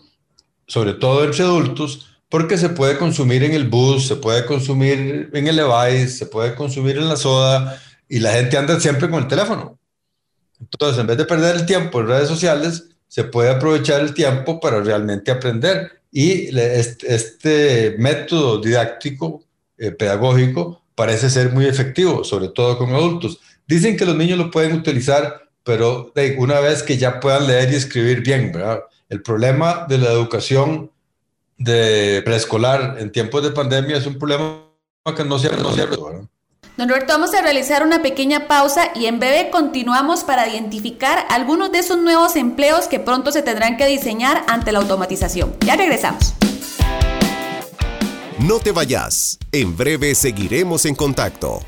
sobre 0.67 0.95
todo 0.95 1.25
entre 1.25 1.45
adultos, 1.45 2.09
porque 2.29 2.59
se 2.59 2.71
puede 2.71 2.97
consumir 2.97 3.45
en 3.45 3.53
el 3.53 3.69
bus, 3.69 4.09
se 4.09 4.17
puede 4.17 4.45
consumir 4.47 5.31
en 5.33 5.47
el 5.47 5.57
Levi's, 5.57 6.19
se 6.19 6.27
puede 6.27 6.55
consumir 6.55 6.97
en 6.97 7.09
la 7.09 7.17
soda 7.17 7.81
y 8.09 8.19
la 8.19 8.33
gente 8.33 8.57
anda 8.57 8.81
siempre 8.81 9.09
con 9.09 9.23
el 9.23 9.29
teléfono. 9.29 9.79
Entonces, 10.59 10.99
en 10.99 11.07
vez 11.07 11.19
de 11.19 11.25
perder 11.25 11.57
el 11.57 11.67
tiempo 11.67 12.01
en 12.01 12.09
redes 12.09 12.29
sociales, 12.29 12.85
se 13.07 13.25
puede 13.25 13.51
aprovechar 13.51 14.01
el 14.01 14.15
tiempo 14.15 14.59
para 14.59 14.81
realmente 14.81 15.31
aprender. 15.31 16.01
Y 16.11 16.49
este, 16.59 17.97
método 17.99 18.59
didáctico, 18.59 19.45
eh, 19.77 19.91
pedagógico, 19.93 20.82
parece 20.95 21.31
ser 21.31 21.53
muy 21.53 21.67
efectivo, 21.67 22.25
sobre 22.25 22.49
todo 22.49 22.79
con 22.79 22.95
adultos. 22.95 23.41
Dicen 23.67 23.97
que 23.97 24.05
los 24.05 24.17
niños 24.17 24.39
lo 24.39 24.51
pueden 24.51 24.75
utilizar, 24.75 25.49
pero 25.65 26.13
una 26.39 26.61
vez 26.61 26.83
que 26.83 26.99
ya 26.99 27.21
puedan 27.21 27.47
leer 27.47 27.73
y 27.73 27.77
escribir 27.77 28.21
bien, 28.21 28.53
¿verdad? 28.53 28.81
El 29.09 29.23
problema 29.23 29.87
de 29.89 29.99
la 29.99 30.11
educación 30.11 30.91
de 31.59 32.23
preescolar 32.25 32.97
en 32.99 33.13
tiempos 33.13 33.43
de 33.43 33.51
pandemia 33.51 33.97
es 33.97 34.07
un 34.07 34.19
problema 34.19 34.65
que 35.17 35.25
no 35.25 35.39
se 35.39 35.49
ha 35.49 35.51
resuelto. 35.51 36.29
Don 36.77 36.89
Roberto, 36.89 37.13
vamos 37.13 37.35
a 37.35 37.43
realizar 37.43 37.83
una 37.83 38.01
pequeña 38.01 38.49
pausa 38.49 38.93
y 38.95 39.05
en 39.07 39.21
breve 39.21 39.51
continuamos 39.51 40.25
para 40.25 40.49
identificar 40.49 41.27
algunos 41.29 41.71
de 41.71 41.81
esos 41.81 41.99
nuevos 41.99 42.35
empleos 42.37 42.89
que 42.89 42.99
pronto 42.99 43.31
se 43.31 43.43
tendrán 43.43 43.77
que 43.77 43.87
diseñar 43.87 44.43
ante 44.49 44.73
la 44.73 44.79
automatización. 44.79 45.55
Ya 45.61 45.77
regresamos. 45.77 46.35
No 48.39 48.59
te 48.59 48.73
vayas. 48.73 49.39
En 49.53 49.77
breve 49.77 50.15
seguiremos 50.15 50.87
en 50.87 50.95
contacto. 50.95 51.61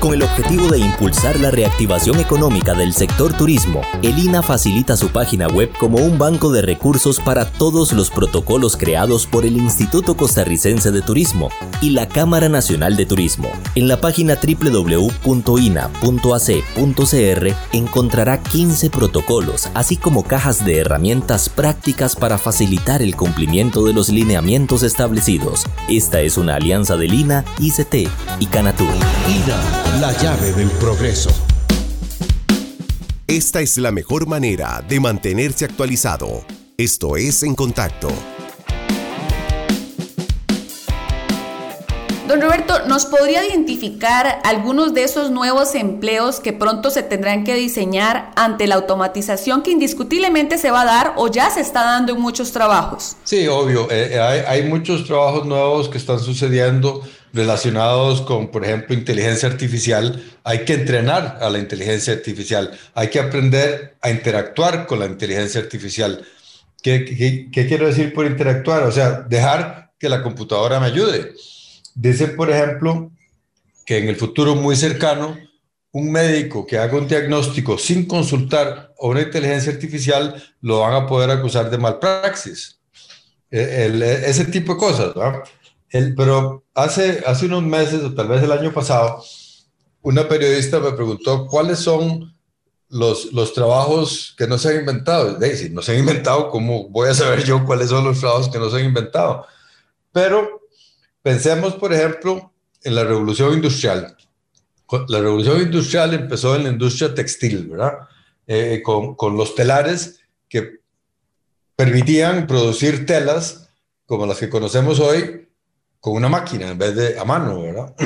Con 0.00 0.14
el 0.14 0.22
objetivo 0.22 0.68
de 0.68 0.78
impulsar 0.78 1.38
la 1.40 1.50
reactivación 1.50 2.20
económica 2.20 2.72
del 2.72 2.94
sector 2.94 3.34
turismo, 3.34 3.82
el 4.00 4.18
INA 4.18 4.40
facilita 4.42 4.96
su 4.96 5.10
página 5.10 5.46
web 5.46 5.70
como 5.78 5.98
un 5.98 6.16
banco 6.16 6.50
de 6.50 6.62
recursos 6.62 7.20
para 7.20 7.44
todos 7.44 7.92
los 7.92 8.08
protocolos 8.08 8.78
creados 8.78 9.26
por 9.26 9.44
el 9.44 9.58
Instituto 9.58 10.16
Costarricense 10.16 10.90
de 10.90 11.02
Turismo 11.02 11.50
y 11.82 11.90
la 11.90 12.08
Cámara 12.08 12.48
Nacional 12.48 12.96
de 12.96 13.04
Turismo. 13.04 13.50
En 13.74 13.88
la 13.88 14.00
página 14.00 14.38
www.ina.ac.cr 14.42 15.16
encontrará 17.72 18.42
15 18.42 18.88
protocolos, 18.88 19.68
así 19.74 19.98
como 19.98 20.22
cajas 20.24 20.64
de 20.64 20.78
herramientas 20.78 21.50
prácticas 21.50 22.16
para 22.16 22.38
facilitar 22.38 23.02
el 23.02 23.16
cumplimiento 23.16 23.84
de 23.84 23.92
los 23.92 24.08
lineamientos 24.08 24.82
establecidos. 24.82 25.66
Esta 25.90 26.22
es 26.22 26.38
una 26.38 26.54
alianza 26.54 26.96
del 26.96 27.12
INA, 27.12 27.44
ICT 27.58 28.08
y 28.38 28.46
Canatur 28.46 28.88
la 29.98 30.12
llave 30.12 30.52
del 30.52 30.70
progreso. 30.72 31.30
Esta 33.26 33.60
es 33.60 33.76
la 33.78 33.92
mejor 33.92 34.26
manera 34.26 34.84
de 34.88 35.00
mantenerse 35.00 35.64
actualizado. 35.64 36.44
Esto 36.76 37.16
es 37.16 37.42
En 37.42 37.54
Contacto. 37.54 38.08
Don 42.30 42.40
Roberto, 42.40 42.86
¿nos 42.86 43.06
podría 43.06 43.44
identificar 43.44 44.38
algunos 44.44 44.94
de 44.94 45.02
esos 45.02 45.32
nuevos 45.32 45.74
empleos 45.74 46.38
que 46.38 46.52
pronto 46.52 46.88
se 46.90 47.02
tendrán 47.02 47.42
que 47.42 47.56
diseñar 47.56 48.30
ante 48.36 48.68
la 48.68 48.76
automatización 48.76 49.62
que 49.62 49.72
indiscutiblemente 49.72 50.56
se 50.56 50.70
va 50.70 50.82
a 50.82 50.84
dar 50.84 51.14
o 51.16 51.26
ya 51.26 51.50
se 51.50 51.60
está 51.60 51.82
dando 51.82 52.12
en 52.12 52.20
muchos 52.20 52.52
trabajos? 52.52 53.16
Sí, 53.24 53.48
obvio. 53.48 53.90
Eh, 53.90 54.10
eh, 54.12 54.44
hay, 54.46 54.62
muchos 54.62 55.06
trabajos 55.06 55.44
nuevos 55.44 55.88
que 55.88 55.98
están 55.98 56.20
sucediendo 56.20 57.02
relacionados 57.32 58.20
con, 58.20 58.52
por 58.52 58.64
ejemplo, 58.64 58.94
inteligencia 58.94 59.48
artificial, 59.48 60.22
hay 60.44 60.64
que 60.64 60.74
entrenar 60.74 61.38
a 61.40 61.50
la 61.50 61.58
inteligencia 61.58 62.12
artificial, 62.12 62.70
hay 62.94 63.08
que 63.08 63.18
aprender 63.18 63.96
a 64.02 64.08
interactuar 64.08 64.86
con 64.86 65.00
la 65.00 65.06
inteligencia 65.06 65.60
artificial. 65.60 66.24
¿Qué, 66.80 67.04
qué, 67.52 67.66
quiero 67.66 67.88
decir 67.88 68.14
por 68.14 68.24
interactuar? 68.24 68.84
O 68.84 68.92
sea, 68.92 69.22
dejar 69.28 69.90
que 69.98 70.08
la 70.08 70.22
computadora 70.22 70.78
me 70.78 70.86
ayude. 70.86 71.34
Dicen, 71.94 72.36
por 72.36 72.50
ejemplo, 72.50 73.10
que 73.84 73.98
en 73.98 74.08
el 74.08 74.16
futuro 74.16 74.54
muy 74.54 74.76
cercano, 74.76 75.36
un 75.92 76.12
médico 76.12 76.66
que 76.66 76.78
haga 76.78 76.96
un 76.96 77.08
diagnóstico 77.08 77.76
sin 77.76 78.06
consultar 78.06 78.94
a 79.00 79.06
una 79.06 79.22
inteligencia 79.22 79.72
artificial 79.72 80.42
lo 80.60 80.80
van 80.80 80.94
a 80.94 81.06
poder 81.06 81.30
acusar 81.30 81.70
de 81.70 81.78
malpraxis. 81.78 82.78
E, 83.50 84.22
ese 84.26 84.44
tipo 84.44 84.74
de 84.74 84.78
cosas, 84.78 85.14
¿verdad? 85.14 85.42
pero 86.16 86.64
hace, 86.74 87.22
hace 87.26 87.46
unos 87.46 87.64
meses, 87.64 88.02
o 88.04 88.14
tal 88.14 88.28
vez 88.28 88.42
el 88.42 88.52
año 88.52 88.72
pasado, 88.72 89.24
una 90.02 90.28
periodista 90.28 90.78
me 90.78 90.92
preguntó 90.92 91.46
cuáles 91.46 91.80
son 91.80 92.32
los, 92.88 93.32
los 93.32 93.52
trabajos 93.52 94.34
que 94.38 94.46
no 94.46 94.56
se 94.56 94.68
han 94.68 94.80
inventado. 94.80 95.34
Daisy, 95.34 95.70
no 95.70 95.82
se 95.82 95.92
han 95.92 95.98
inventado, 95.98 96.48
¿cómo 96.50 96.88
voy 96.88 97.08
a 97.08 97.14
saber 97.14 97.44
yo 97.44 97.64
cuáles 97.64 97.88
son 97.88 98.04
los 98.04 98.20
trabajos 98.20 98.48
que 98.48 98.58
no 98.58 98.70
se 98.70 98.76
han 98.76 98.84
inventado? 98.84 99.46
Pero 100.12 100.59
pensemos, 101.22 101.74
por 101.74 101.92
ejemplo, 101.92 102.52
en 102.82 102.94
la 102.94 103.04
revolución 103.04 103.54
industrial. 103.54 104.16
La 105.08 105.20
revolución 105.20 105.62
industrial 105.62 106.14
empezó 106.14 106.56
en 106.56 106.64
la 106.64 106.70
industria 106.70 107.14
textil, 107.14 107.68
¿verdad? 107.68 107.98
Eh, 108.46 108.82
con, 108.82 109.36
los 109.36 109.54
telares 109.54 110.20
que 110.48 110.80
permitían 111.76 112.46
producir 112.46 113.06
telas 113.06 113.68
como 114.06 114.26
las 114.26 114.38
que 114.38 114.50
conocemos 114.50 114.98
hoy 114.98 115.48
con 116.00 116.14
una 116.14 116.28
máquina 116.28 116.70
en 116.70 116.78
vez 116.78 116.96
de 116.96 117.18
a 117.18 117.24
mano, 117.24 117.62
¿verdad? 117.62 117.94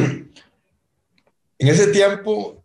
En 1.57 1.69
ese 1.69 1.87
tiempo, 1.87 2.65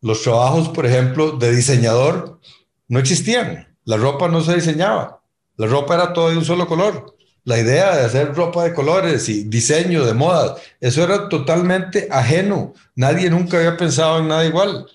los 0.00 0.22
trabajos, 0.22 0.68
por 0.68 0.86
ejemplo, 0.86 1.32
de 1.32 1.50
diseñador 1.56 2.38
no 2.86 2.98
existían. 3.00 3.74
La 3.84 3.96
ropa 3.96 4.28
no 4.28 4.42
se 4.42 4.54
diseñaba. 4.54 5.22
La 5.56 5.66
ropa 5.66 5.94
era 5.94 6.12
todo 6.12 6.28
de 6.28 6.36
un 6.36 6.44
solo 6.44 6.68
color. 6.68 7.16
La 7.44 7.58
idea 7.58 7.96
de 7.96 8.04
hacer 8.04 8.34
ropa 8.34 8.64
de 8.64 8.74
colores 8.74 9.28
y 9.28 9.44
diseño 9.44 10.04
de 10.04 10.14
modas, 10.14 10.60
eso 10.80 11.02
era 11.02 11.28
totalmente 11.28 12.08
ajeno. 12.10 12.74
Nadie 12.94 13.30
nunca 13.30 13.56
había 13.56 13.76
pensado 13.76 14.18
en 14.18 14.28
nada 14.28 14.44
igual. 14.44 14.86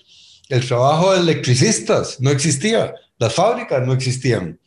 El 0.48 0.66
trabajo 0.66 1.12
de 1.12 1.20
electricistas 1.20 2.20
no 2.20 2.30
existía. 2.30 2.94
Las 3.18 3.34
fábricas 3.34 3.84
no 3.84 3.92
existían. 3.92 4.60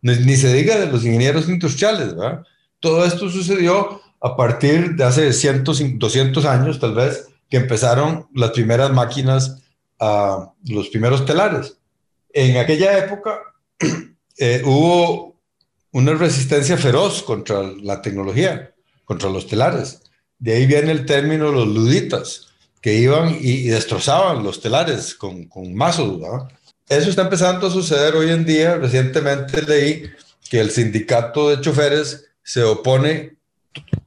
Ni, 0.00 0.36
se 0.36 0.52
diga 0.52 0.78
de 0.78 0.86
los 0.86 1.04
ingenieros 1.04 1.48
industriales, 1.48 2.16
¿verdad? 2.16 2.42
Todo 2.80 3.04
esto 3.04 3.30
sucedió 3.30 4.00
a 4.20 4.36
partir 4.36 4.96
de 4.96 5.04
hace 5.04 5.32
cientos, 5.32 5.80
200 5.80 6.44
años, 6.44 6.80
tal 6.80 6.94
vez, 6.94 7.28
que 7.48 7.58
empezaron 7.58 8.26
las 8.34 8.50
primeras 8.50 8.92
máquinas, 8.92 9.62
uh, 10.00 10.46
los 10.64 10.88
primeros 10.88 11.24
telares. 11.24 11.76
En 12.32 12.56
aquella 12.56 12.98
época 12.98 13.38
eh, 14.38 14.62
hubo 14.64 15.31
una 15.92 16.14
resistencia 16.14 16.76
feroz 16.76 17.22
contra 17.22 17.62
la 17.62 18.02
tecnología, 18.02 18.74
contra 19.04 19.30
los 19.30 19.46
telares. 19.46 20.00
De 20.38 20.54
ahí 20.54 20.66
viene 20.66 20.90
el 20.90 21.06
término 21.06 21.52
los 21.52 21.68
luditas, 21.68 22.48
que 22.80 22.94
iban 22.94 23.36
y, 23.40 23.68
destrozaban 23.68 24.42
los 24.42 24.60
telares 24.60 25.14
con, 25.14 25.44
con 25.44 25.72
mazos. 25.72 26.20
Eso 26.88 27.10
está 27.10 27.22
empezando 27.22 27.68
a 27.68 27.70
suceder 27.70 28.16
hoy 28.16 28.30
en 28.30 28.44
día. 28.44 28.74
Recientemente 28.74 29.62
leí 29.62 30.10
que 30.50 30.60
el 30.60 30.70
sindicato 30.70 31.48
de 31.48 31.60
choferes 31.60 32.26
se 32.42 32.64
opone 32.64 33.36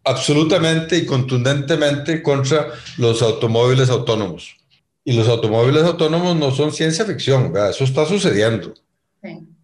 absolutamente 0.03 0.97
y 0.97 1.05
contundentemente 1.05 2.21
contra 2.21 2.67
los 2.97 3.21
automóviles 3.21 3.89
autónomos. 3.89 4.57
Y 5.03 5.13
los 5.13 5.27
automóviles 5.27 5.83
autónomos 5.83 6.35
no 6.35 6.51
son 6.51 6.73
ciencia 6.73 7.05
ficción, 7.05 7.53
eso 7.69 7.83
está 7.83 8.05
sucediendo. 8.05 8.73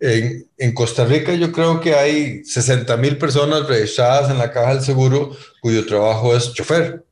En, 0.01 0.49
en, 0.57 0.73
Costa 0.73 1.05
Rica 1.05 1.33
yo 1.35 1.51
creo 1.51 1.79
que 1.79 1.93
hay 1.93 2.43
60 2.43 2.97
mil 2.97 3.19
personas 3.19 3.67
registradas 3.67 4.31
en 4.31 4.39
la 4.39 4.51
caja 4.51 4.73
del 4.73 4.83
seguro 4.83 5.37
cuyo 5.61 5.85
trabajo 5.85 6.35
es 6.35 6.51
chofer. 6.53 7.05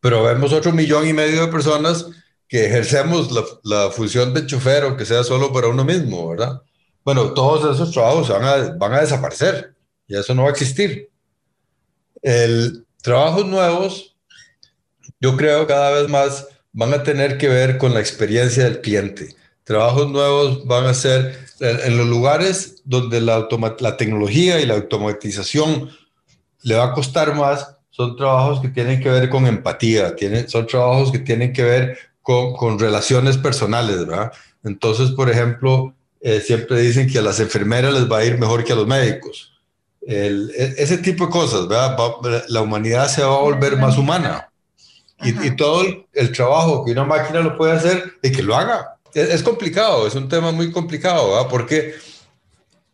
Pero 0.00 0.24
vemos 0.24 0.52
otro 0.52 0.72
millón 0.72 1.06
y 1.06 1.12
medio 1.12 1.42
de 1.42 1.52
personas 1.52 2.06
que 2.48 2.66
ejercemos 2.66 3.30
la, 3.30 3.42
la 3.62 3.90
función 3.90 4.34
de 4.34 4.46
chofer, 4.46 4.82
aunque 4.82 5.06
sea 5.06 5.22
solo 5.22 5.52
para 5.52 5.68
uno 5.68 5.84
mismo, 5.84 6.28
¿verdad? 6.28 6.60
Bueno, 7.04 7.32
todos 7.34 7.76
esos 7.76 7.92
trabajos 7.92 8.28
van 8.28 8.42
a, 8.42 8.56
van 8.76 8.94
a 8.94 9.00
desaparecer 9.00 9.76
y 10.08 10.16
eso 10.16 10.34
no 10.34 10.42
va 10.42 10.48
a 10.48 10.52
existir. 10.52 11.08
El, 12.20 12.84
trabajos 13.00 13.46
nuevos, 13.46 14.16
yo 15.20 15.36
creo 15.36 15.68
cada 15.68 15.92
vez 15.92 16.08
más 16.08 16.48
van 16.72 16.92
a 16.92 17.04
tener 17.04 17.38
que 17.38 17.48
ver 17.48 17.78
con 17.78 17.94
la 17.94 18.00
experiencia 18.00 18.64
del 18.64 18.80
cliente. 18.80 19.36
Trabajos 19.62 20.10
nuevos 20.10 20.66
van 20.66 20.86
a 20.86 20.94
ser 20.94 21.45
en, 21.60 21.96
los 21.96 22.06
lugares 22.06 22.82
donde 22.84 23.20
la, 23.20 23.48
la 23.80 23.96
tecnología 23.96 24.60
y 24.60 24.66
la 24.66 24.74
automatización 24.74 25.90
le 26.62 26.74
va 26.74 26.86
a 26.86 26.92
costar 26.92 27.34
más, 27.34 27.76
son 27.90 28.16
trabajos 28.16 28.60
que 28.60 28.68
tienen 28.68 29.00
que 29.00 29.08
ver 29.08 29.30
con 29.30 29.46
empatía, 29.46 30.14
tienen, 30.14 30.48
son 30.48 30.66
trabajos 30.66 31.10
que 31.12 31.18
tienen 31.18 31.52
que 31.52 31.62
ver 31.62 31.98
con, 32.22 32.54
con 32.54 32.78
relaciones 32.78 33.38
personales, 33.38 34.06
¿verdad? 34.06 34.32
Entonces, 34.64 35.12
por 35.12 35.30
ejemplo, 35.30 35.94
eh, 36.20 36.40
siempre 36.40 36.80
dicen 36.80 37.08
que 37.08 37.18
a 37.18 37.22
las 37.22 37.40
enfermeras 37.40 37.94
les 37.94 38.10
va 38.10 38.18
a 38.18 38.24
ir 38.24 38.38
mejor 38.38 38.64
que 38.64 38.72
a 38.72 38.76
los 38.76 38.86
médicos. 38.86 39.52
El, 40.06 40.50
e, 40.56 40.74
ese 40.78 40.98
tipo 40.98 41.26
de 41.26 41.30
cosas, 41.30 41.68
¿verdad? 41.68 41.96
la 42.48 42.62
humanidad 42.62 43.08
se 43.08 43.22
va 43.22 43.34
a 43.34 43.40
volver 43.40 43.76
más 43.76 43.96
humana. 43.96 44.50
Y, 45.22 45.46
y, 45.46 45.56
todo 45.56 45.84
el, 46.12 46.32
trabajo 46.32 46.84
que 46.84 46.92
una 46.92 47.04
máquina 47.04 47.40
lo 47.40 47.56
puede 47.56 47.72
hacer, 47.72 48.14
y 48.22 48.32
que 48.32 48.42
lo 48.42 48.56
haga. 48.56 48.95
Es, 49.16 49.42
complicado, 49.42 50.06
es 50.06 50.14
un 50.14 50.28
tema 50.28 50.52
muy 50.52 50.70
complicado, 50.70 51.30
¿verdad? 51.30 51.48
Porque 51.48 51.94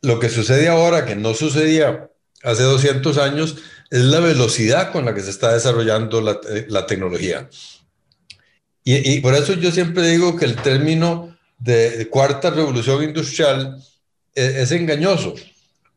lo 0.02 0.20
que 0.20 0.28
sucede 0.28 0.68
ahora, 0.68 1.04
que 1.04 1.16
no 1.16 1.34
sucedía 1.34 2.10
hace 2.44 2.62
200 2.62 3.18
años, 3.18 3.56
es 3.90 4.02
la 4.02 4.20
velocidad 4.20 4.92
con 4.92 5.04
la 5.04 5.14
que 5.16 5.20
se 5.20 5.30
está 5.30 5.52
desarrollando 5.52 6.20
la, 6.20 6.38
eh, 6.48 6.68
tecnología. 6.86 7.50
Y, 8.84 9.20
por 9.20 9.34
eso 9.34 9.54
yo 9.54 9.72
siempre 9.72 10.06
digo 10.06 10.36
que 10.36 10.44
el 10.44 10.54
término 10.54 11.36
de 11.58 12.08
cuarta 12.08 12.50
revolución 12.50 13.02
industrial 13.02 13.82
es, 14.32 14.54
es, 14.56 14.70
engañoso, 14.70 15.34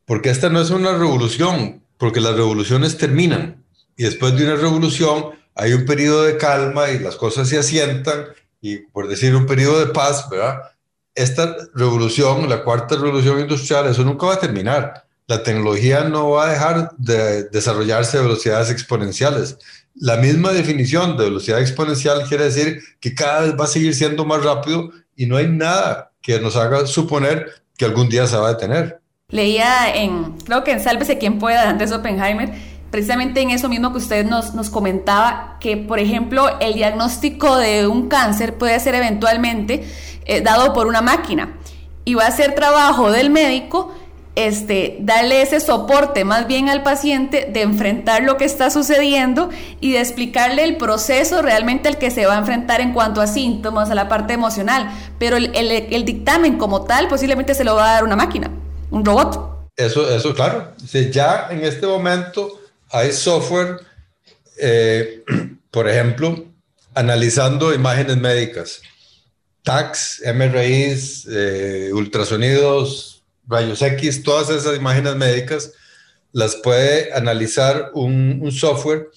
porque 0.05 0.31
esta 0.31 0.49
no 0.49 0.59
es 0.59 0.71
una 0.71 0.91
revolución, 0.93 1.83
porque 1.99 2.19
las 2.19 2.35
revoluciones 2.35 2.97
terminan 2.97 3.63
y 3.95 4.03
después 4.03 4.35
de 4.35 4.43
una 4.43 4.55
revolución 4.55 5.31
hay 5.53 5.73
un 5.73 5.85
periodo 5.85 6.23
de 6.23 6.37
calma 6.37 6.89
y 6.89 6.97
las 6.97 7.15
cosas 7.15 7.47
se 7.47 7.59
asientan 7.59 8.25
y 8.65 8.79
por 8.79 9.07
decir 9.07 9.35
un 9.35 9.45
periodo 9.45 9.79
de 9.79 9.93
paz, 9.93 10.27
¿verdad? 10.27 10.71
Esta 11.13 11.55
revolución, 11.75 12.49
la 12.49 12.63
cuarta 12.63 12.95
revolución 12.95 13.39
industrial, 13.39 13.85
eso 13.85 14.03
nunca 14.03 14.25
va 14.25 14.33
a 14.33 14.39
terminar. 14.39 15.05
La 15.27 15.43
tecnología 15.43 16.05
no 16.05 16.31
va 16.31 16.47
a 16.47 16.51
dejar 16.51 16.91
de 16.97 17.43
desarrollarse 17.49 18.17
a 18.17 18.21
velocidades 18.21 18.71
exponenciales. 18.71 19.59
La 19.93 20.17
misma 20.17 20.51
definición 20.51 21.15
de 21.15 21.25
velocidad 21.25 21.61
exponencial 21.61 22.27
quiere 22.27 22.45
decir 22.45 22.79
que 22.99 23.13
cada 23.13 23.41
vez 23.41 23.53
va 23.59 23.65
a 23.65 23.67
seguir 23.67 23.93
siendo 23.93 24.25
más 24.25 24.43
rápido 24.43 24.91
y 25.15 25.27
no 25.27 25.37
hay 25.37 25.47
nada 25.47 26.11
que 26.23 26.39
nos 26.39 26.55
haga 26.55 26.87
suponer 26.87 27.51
que 27.77 27.85
algún 27.85 28.09
día 28.09 28.25
se 28.25 28.35
va 28.35 28.47
a 28.47 28.53
detener. 28.53 28.99
Leía 29.29 29.95
en, 29.95 30.39
creo 30.39 30.63
que 30.63 30.71
en 30.71 30.79
Sálvese 30.79 31.19
quien 31.19 31.37
pueda, 31.37 31.61
de 31.61 31.67
Andrés 31.67 31.91
Oppenheimer, 31.91 32.51
precisamente 32.95 33.41
en 33.41 33.51
eso 33.51 33.67
mismo 33.67 33.91
que 33.91 33.97
usted 33.97 34.25
nos, 34.25 34.53
nos 34.53 34.69
comentaba, 34.69 35.57
que 35.59 35.75
por 35.75 35.99
ejemplo 35.99 36.47
el 36.61 36.75
diagnóstico 36.75 37.57
de 37.57 37.87
un 37.87 38.07
cáncer 38.07 38.57
puede 38.57 38.79
ser 38.79 38.95
eventualmente 38.95 39.85
eh, 40.23 40.39
dado 40.39 40.71
por 40.71 40.87
una 40.87 41.01
máquina 41.01 41.57
y 42.05 42.13
va 42.13 42.25
a 42.25 42.31
ser 42.31 42.55
trabajo 42.55 43.11
del 43.11 43.31
médico 43.31 43.93
este, 44.35 44.95
darle 45.01 45.41
ese 45.41 45.59
soporte 45.59 46.23
más 46.23 46.47
bien 46.47 46.69
al 46.69 46.83
paciente 46.83 47.49
de 47.51 47.63
enfrentar 47.63 48.23
lo 48.23 48.37
que 48.37 48.45
está 48.45 48.69
sucediendo 48.69 49.49
y 49.81 49.91
de 49.91 49.99
explicarle 49.99 50.63
el 50.63 50.77
proceso 50.77 51.41
realmente 51.41 51.89
al 51.89 51.97
que 51.97 52.11
se 52.11 52.25
va 52.25 52.35
a 52.35 52.39
enfrentar 52.39 52.79
en 52.79 52.93
cuanto 52.93 53.19
a 53.19 53.27
síntomas, 53.27 53.89
a 53.89 53.95
la 53.95 54.07
parte 54.07 54.31
emocional. 54.31 54.89
Pero 55.19 55.35
el, 55.35 55.51
el, 55.53 56.05
dictamen 56.05 56.57
como 56.57 56.85
tal 56.85 57.09
posiblemente 57.09 57.55
se 57.55 57.65
lo 57.65 57.75
va 57.75 57.89
a 57.89 57.93
dar 57.95 58.03
una 58.05 58.15
máquina, 58.15 58.51
un 58.89 59.03
robot. 59.03 59.67
Eso, 59.75 60.09
eso 60.09 60.33
claro. 60.33 60.71
ya 61.11 61.49
en 61.49 61.65
este 61.65 61.85
momento 61.85 62.61
hay 62.95 63.11
software, 63.11 63.81
eh, 64.57 65.21
por 65.71 65.89
ejemplo, 65.89 66.45
analizando 66.93 67.73
imágenes 67.73 68.15
médicas, 68.15 68.81
TACs, 69.63 70.21
MRIs, 70.33 71.27
eh, 71.29 71.89
ultrasonidos, 71.91 73.21
rayos 73.47 73.81
X, 73.81 74.23
todas 74.23 74.49
esas 74.49 74.77
imágenes 74.77 75.15
médicas 75.17 75.73
las 76.31 76.55
puede 76.55 77.13
analizar 77.13 77.91
un, 77.93 78.49
software 78.51 79.09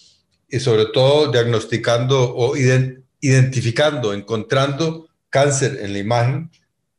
y 0.48 0.58
sobre 0.58 0.86
todo 0.86 1.30
diagnosticando 1.30 2.34
o 2.34 2.56
identificando, 2.56 4.12
encontrando 4.12 5.08
cáncer 5.30 5.78
en 5.82 5.92
la 5.92 5.98
imagen, 5.98 6.50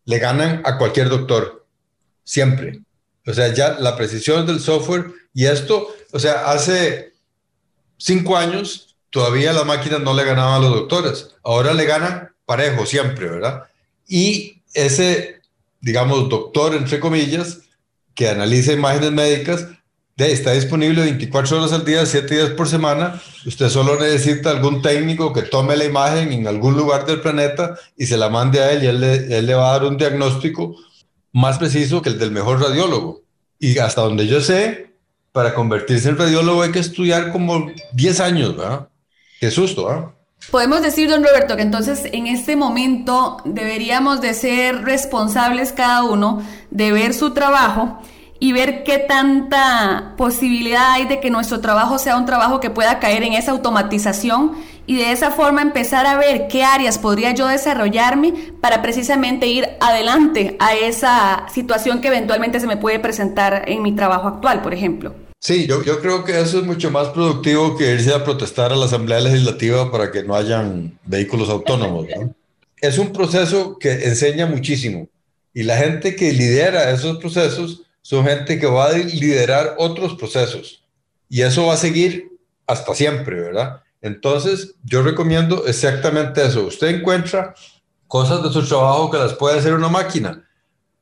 le 0.06 0.20
ganan 0.20 0.62
a 0.64 0.78
cualquier 0.78 1.10
doctor, 1.10 1.66
siempre. 2.24 2.80
O 3.26 3.34
sea, 3.34 3.54
ya 3.54 3.78
la 3.80 3.98
precisión 3.98 4.46
del 4.46 4.60
software 4.60 5.19
y 5.34 5.46
esto, 5.46 5.88
o 6.12 6.20
sea, 6.20 6.52
hace 6.52 7.14
cinco 7.98 8.38
años 8.38 8.96
todavía 9.10 9.54
las 9.54 9.66
máquinas 9.66 10.02
no 10.02 10.14
le 10.14 10.24
ganaban 10.24 10.56
a 10.56 10.60
los 10.60 10.72
doctores, 10.72 11.36
ahora 11.44 11.74
le 11.74 11.86
ganan 11.86 12.30
parejo 12.46 12.86
siempre, 12.86 13.30
¿verdad? 13.30 13.64
Y 14.08 14.62
ese 14.74 15.40
digamos, 15.82 16.30
doctor, 16.30 16.76
entre 16.76 17.00
comillas, 17.00 17.62
que 18.14 18.30
analiza 18.30 18.74
imágenes 18.74 19.12
médicas, 19.12 19.68
está 20.18 20.52
disponible 20.52 21.02
24 21.02 21.58
horas 21.58 21.72
al 21.72 21.86
día, 21.86 22.06
7 22.06 22.36
días 22.36 22.50
por 22.50 22.68
semana. 22.68 23.22
Usted 23.46 23.70
solo 23.70 23.98
necesita 23.98 24.50
algún 24.50 24.82
técnico 24.82 25.32
que 25.32 25.44
tome 25.44 25.78
la 25.78 25.86
imagen 25.86 26.34
en 26.34 26.46
algún 26.46 26.76
lugar 26.76 27.06
del 27.06 27.22
planeta 27.22 27.76
y 27.96 28.06
se 28.06 28.18
la 28.18 28.30
mande 28.30 28.60
a 28.60 28.74
él 28.74 28.84
y 28.84 28.88
él 28.88 29.00
le, 29.00 29.38
él 29.38 29.46
le 29.46 29.54
va 29.54 29.70
a 29.70 29.80
dar 29.80 29.86
un 29.86 29.98
diagnóstico 29.98 30.76
más 31.32 31.58
preciso 31.58 32.02
que 32.02 32.10
el 32.10 32.20
del 32.20 32.32
mejor 32.32 32.62
radiólogo. 32.62 33.22
Y 33.60 33.78
hasta 33.78 34.02
donde 34.02 34.28
yo 34.28 34.42
sé, 34.42 34.89
para 35.40 35.54
convertirse 35.54 36.10
en 36.10 36.18
radiólogo 36.18 36.64
hay 36.64 36.72
que 36.74 36.80
estudiar 36.80 37.32
como 37.32 37.72
10 37.94 38.20
años, 38.20 38.58
¿verdad? 38.58 38.90
Qué 39.40 39.50
susto, 39.50 39.90
¿ah? 39.90 40.14
Podemos 40.52 40.82
decir, 40.82 41.10
don 41.10 41.24
Roberto, 41.24 41.56
que 41.56 41.62
entonces 41.62 42.10
en 42.12 42.28
este 42.28 42.58
momento 42.58 43.38
deberíamos 43.46 44.20
de 44.20 44.34
ser 44.34 44.84
responsables 44.84 45.72
cada 45.72 46.04
uno 46.04 46.44
de 46.72 46.92
ver 46.92 47.14
su 47.14 47.32
trabajo 47.32 48.02
y 48.38 48.52
ver 48.52 48.84
qué 48.84 48.98
tanta 48.98 50.16
posibilidad 50.18 50.92
hay 50.92 51.06
de 51.06 51.22
que 51.22 51.30
nuestro 51.30 51.62
trabajo 51.62 52.00
sea 52.00 52.18
un 52.18 52.26
trabajo 52.26 52.60
que 52.60 52.70
pueda 52.70 53.00
caer 53.00 53.24
en 53.24 53.32
esa 53.32 53.52
automatización 53.52 54.58
y 54.88 54.98
de 54.98 55.14
esa 55.14 55.32
forma 55.32 55.62
empezar 55.62 56.06
a 56.06 56.18
ver 56.18 56.50
qué 56.50 56.66
áreas 56.66 56.98
podría 56.98 57.32
yo 57.32 57.48
desarrollarme 57.48 58.34
para 58.60 58.82
precisamente 58.82 59.48
ir 59.48 59.70
adelante 59.80 60.58
a 60.60 60.76
esa 60.76 61.46
situación 61.48 62.02
que 62.02 62.10
eventualmente 62.10 62.60
se 62.60 62.68
me 62.68 62.76
puede 62.76 63.00
presentar 63.00 63.64
en 63.68 63.82
mi 63.82 63.96
trabajo 63.96 64.28
actual, 64.28 64.62
por 64.62 64.74
ejemplo. 64.74 65.29
Sí, 65.42 65.68
yo, 65.68 65.82
yo 65.84 66.02
creo 66.02 66.26
que 66.26 66.38
eso 66.38 66.60
es 66.60 66.66
mucho 66.66 66.92
más 66.92 67.08
productivo 67.10 67.78
que 67.78 67.94
irse 67.94 68.14
a 68.14 68.26
protestar 68.26 68.74
a 68.74 68.76
la 68.76 68.86
Asamblea 68.86 69.22
Legislativa 69.22 69.90
para 69.90 70.12
que 70.12 70.22
no 70.22 70.36
hayan 70.36 71.00
vehículos 71.06 71.50
autónomos. 71.50 72.08
¿no? 72.14 72.36
Es 72.82 72.98
un 72.98 73.14
proceso 73.14 73.78
que 73.80 74.06
enseña 74.06 74.46
muchísimo 74.46 75.08
y 75.54 75.64
la 75.64 75.78
gente 75.78 76.18
que 76.18 76.34
lidera 76.34 76.92
esos 76.92 77.20
procesos 77.20 77.84
son 78.02 78.26
gente 78.26 78.60
que 78.60 78.66
va 78.66 78.88
a 78.88 78.98
liderar 78.98 79.76
otros 79.78 80.16
procesos 80.16 80.84
y 81.30 81.42
eso 81.42 81.68
va 81.68 81.76
a 81.76 81.78
seguir 81.78 82.38
hasta 82.68 82.94
siempre, 82.94 83.40
¿verdad? 83.40 83.82
Entonces, 84.02 84.76
yo 84.84 85.04
recomiendo 85.04 85.66
exactamente 85.68 86.46
eso. 86.46 86.66
Usted 86.66 86.88
encuentra 86.88 87.54
cosas 88.08 88.44
de 88.44 88.52
su 88.52 88.68
trabajo 88.68 89.10
que 89.10 89.18
las 89.18 89.34
puede 89.34 89.60
hacer 89.60 89.74
una 89.74 89.90
máquina. 89.90 90.46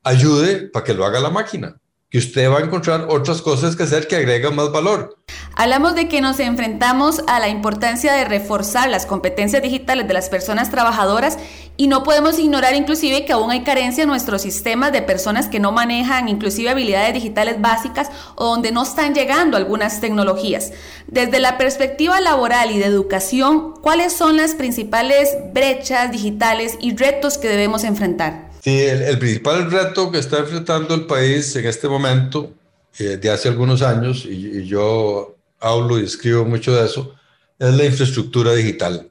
Ayude 0.04 0.68
para 0.70 0.86
que 0.86 0.94
lo 0.94 1.06
haga 1.06 1.20
la 1.20 1.30
máquina 1.30 1.80
que 2.10 2.18
usted 2.20 2.50
va 2.50 2.60
a 2.60 2.64
encontrar 2.64 3.08
otras 3.10 3.42
cosas 3.42 3.76
que 3.76 3.84
hacer 3.84 4.08
que 4.08 4.16
agregan 4.16 4.56
más 4.56 4.72
valor. 4.72 5.18
Hablamos 5.56 5.96
de 5.96 6.08
que 6.08 6.22
nos 6.22 6.40
enfrentamos 6.40 7.22
a 7.28 7.40
la 7.40 7.50
importancia 7.50 8.14
de 8.14 8.24
reforzar 8.24 8.90
las 8.90 9.06
competencias 9.06 9.62
digitales 9.62 10.08
de 10.08 10.14
las 10.14 10.30
personas 10.30 10.70
trabajadoras 10.70 11.38
y 11.76 11.88
no 11.88 12.04
podemos 12.04 12.40
ignorar 12.40 12.76
inclusive 12.76 13.26
que 13.26 13.34
aún 13.34 13.52
hay 13.52 13.64
carencia 13.64 14.04
en 14.04 14.10
nuestros 14.10 14.44
sistemas 14.44 14.92
de 14.92 15.02
personas 15.02 15.48
que 15.48 15.60
no 15.60 15.72
manejan 15.72 16.30
inclusive 16.30 16.70
habilidades 16.70 17.14
digitales 17.14 17.60
básicas 17.60 18.10
o 18.36 18.46
donde 18.46 18.72
no 18.72 18.84
están 18.84 19.14
llegando 19.16 19.58
algunas 19.58 20.00
tecnologías. 20.00 20.72
Desde 21.08 21.40
la 21.40 21.58
perspectiva 21.58 22.22
laboral 22.22 22.72
y 22.72 22.78
de 22.78 22.86
educación, 22.86 23.74
¿cuáles 23.82 24.14
son 24.14 24.38
las 24.38 24.54
principales 24.54 25.36
brechas 25.54 26.12
digitales 26.12 26.78
y 26.80 26.96
retos 26.96 27.38
que 27.38 27.50
debemos 27.50 27.84
enfrentar? 27.84 28.47
Sí, 28.68 28.82
el, 28.82 29.18
principal 29.18 29.72
reto 29.72 30.12
que 30.12 30.18
está 30.20 30.40
enfrentando 30.40 30.94
el 30.94 31.06
país 31.06 31.56
en 31.56 31.66
este 31.68 31.88
momento, 31.88 32.52
eh, 33.00 33.16
de 33.16 33.30
hace 33.30 33.48
algunos 33.48 33.82
años, 33.82 34.26
y 34.26 34.66
yo 34.66 35.38
hablo 35.62 35.98
y 35.98 36.04
escribo 36.04 36.44
mucho 36.44 36.76
de 36.76 36.86
eso, 36.86 37.16
es 37.58 37.74
la 37.74 37.86
infraestructura 37.86 38.52
digital. 38.52 39.10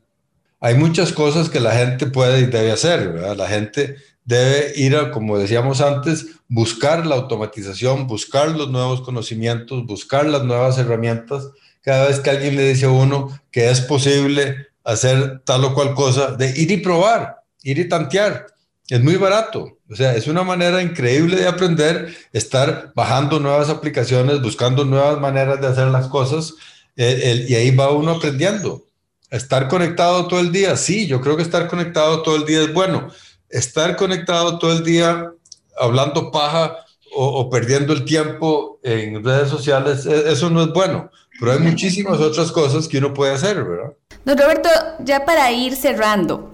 Hay 0.60 0.74
muchas 0.74 1.10
cosas 1.10 1.48
que 1.48 1.60
la 1.60 1.70
gente 1.70 2.06
puede 2.06 2.40
y 2.40 2.44
debe 2.44 2.70
hacer, 2.70 3.14
La 3.34 3.48
gente 3.48 3.96
debe 4.26 4.74
ir 4.76 4.94
a, 4.94 5.10
como 5.10 5.38
decíamos 5.38 5.80
antes, 5.80 6.26
buscar 6.48 7.06
la 7.06 7.14
automatización, 7.14 8.06
buscar 8.06 8.50
los 8.50 8.68
nuevos 8.68 9.00
conocimientos, 9.00 9.86
buscar 9.86 10.26
las 10.26 10.44
nuevas 10.44 10.76
herramientas. 10.76 11.48
Cada 11.80 12.08
vez 12.08 12.20
que 12.20 12.28
alguien 12.28 12.56
le 12.56 12.68
dice 12.68 12.84
a 12.84 12.90
uno 12.90 13.40
que 13.50 13.70
es 13.70 13.80
posible 13.80 14.66
hacer 14.84 15.40
tal 15.46 15.64
o 15.64 15.72
cual 15.72 15.94
cosa, 15.94 16.32
de 16.32 16.50
ir 16.60 16.70
y 16.70 16.76
probar, 16.76 17.36
ir 17.62 17.78
y 17.78 17.88
tantear. 17.88 18.54
Es 18.88 19.02
muy 19.02 19.16
barato. 19.16 19.78
O 19.90 19.96
sea, 19.96 20.14
es 20.14 20.26
una 20.26 20.42
manera 20.42 20.82
increíble 20.82 21.36
de 21.36 21.48
aprender, 21.48 22.16
estar 22.32 22.92
bajando 22.94 23.40
nuevas 23.40 23.68
aplicaciones, 23.68 24.40
buscando 24.40 24.84
nuevas 24.84 25.20
maneras 25.20 25.60
de 25.60 25.66
hacer 25.66 25.88
las 25.88 26.08
cosas, 26.08 26.54
y 26.96 27.54
ahí 27.54 27.74
va 27.74 27.90
uno 27.90 28.12
aprendiendo. 28.12 28.84
Estar 29.30 29.68
conectado 29.68 30.28
todo 30.28 30.40
el 30.40 30.52
día, 30.52 30.76
sí, 30.76 31.06
yo 31.06 31.20
creo 31.20 31.36
que 31.36 31.42
estar 31.42 31.66
conectado 31.68 32.22
todo 32.22 32.36
el 32.36 32.46
día 32.46 32.62
es 32.62 32.72
bueno. 32.72 33.10
Estar 33.50 33.96
conectado 33.96 34.58
todo 34.58 34.72
el 34.72 34.84
día 34.84 35.32
hablando 35.78 36.30
paja 36.30 36.76
o, 37.18 37.48
perdiendo 37.48 37.92
el 37.92 38.04
tiempo 38.04 38.78
en 38.82 39.24
redes 39.24 39.48
sociales, 39.48 40.06
e, 40.06 40.32
eso 40.32 40.50
no 40.50 40.62
es 40.62 40.68
bueno. 40.72 41.10
Pero 41.38 41.52
hay 41.52 41.58
muchísimas 41.58 42.18
otras 42.20 42.52
cosas 42.52 42.88
que 42.88 42.98
uno 42.98 43.12
puede 43.12 43.32
hacer, 43.34 43.62
¿verdad? 43.62 43.92
Don 44.24 44.38
Roberto, 44.38 44.68
ya 45.00 45.24
para 45.24 45.50
ir 45.52 45.76
cerrando, 45.76 46.50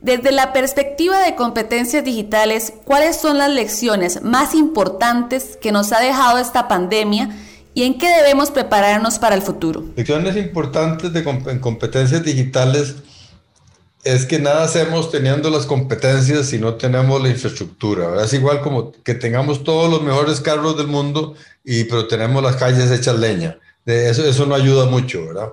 desde 0.00 0.30
la 0.30 0.52
perspectiva 0.52 1.18
de 1.20 1.34
competencias 1.34 2.04
digitales, 2.04 2.72
¿cuáles 2.84 3.16
son 3.16 3.38
las 3.38 3.50
lecciones 3.50 4.22
más 4.22 4.54
importantes 4.54 5.58
que 5.60 5.72
nos 5.72 5.92
ha 5.92 6.00
dejado 6.00 6.38
esta 6.38 6.68
pandemia 6.68 7.30
y 7.74 7.82
en 7.82 7.98
qué 7.98 8.08
debemos 8.08 8.50
prepararnos 8.50 9.18
para 9.18 9.34
el 9.34 9.42
futuro? 9.42 9.84
Lecciones 9.96 10.36
importantes 10.36 11.12
de 11.12 11.20
en 11.20 11.58
competencias 11.58 12.22
digitales 12.22 12.96
es 14.04 14.24
que 14.24 14.38
nada 14.38 14.64
hacemos 14.64 15.10
teniendo 15.10 15.50
las 15.50 15.66
competencias 15.66 16.46
si 16.46 16.58
no 16.58 16.74
tenemos 16.74 17.20
la 17.20 17.28
infraestructura. 17.28 18.22
Es 18.24 18.32
igual 18.32 18.60
como 18.60 18.92
que 19.02 19.14
tengamos 19.14 19.64
todos 19.64 19.90
los 19.90 20.02
mejores 20.02 20.40
carros 20.40 20.76
del 20.76 20.86
mundo, 20.86 21.34
y, 21.64 21.84
pero 21.84 22.06
tenemos 22.06 22.42
las 22.42 22.56
calles 22.56 22.90
hechas 22.90 23.18
leña. 23.18 23.58
Eso, 23.84 24.24
eso 24.24 24.46
no 24.46 24.54
ayuda 24.54 24.86
mucho, 24.86 25.26
¿verdad? 25.26 25.48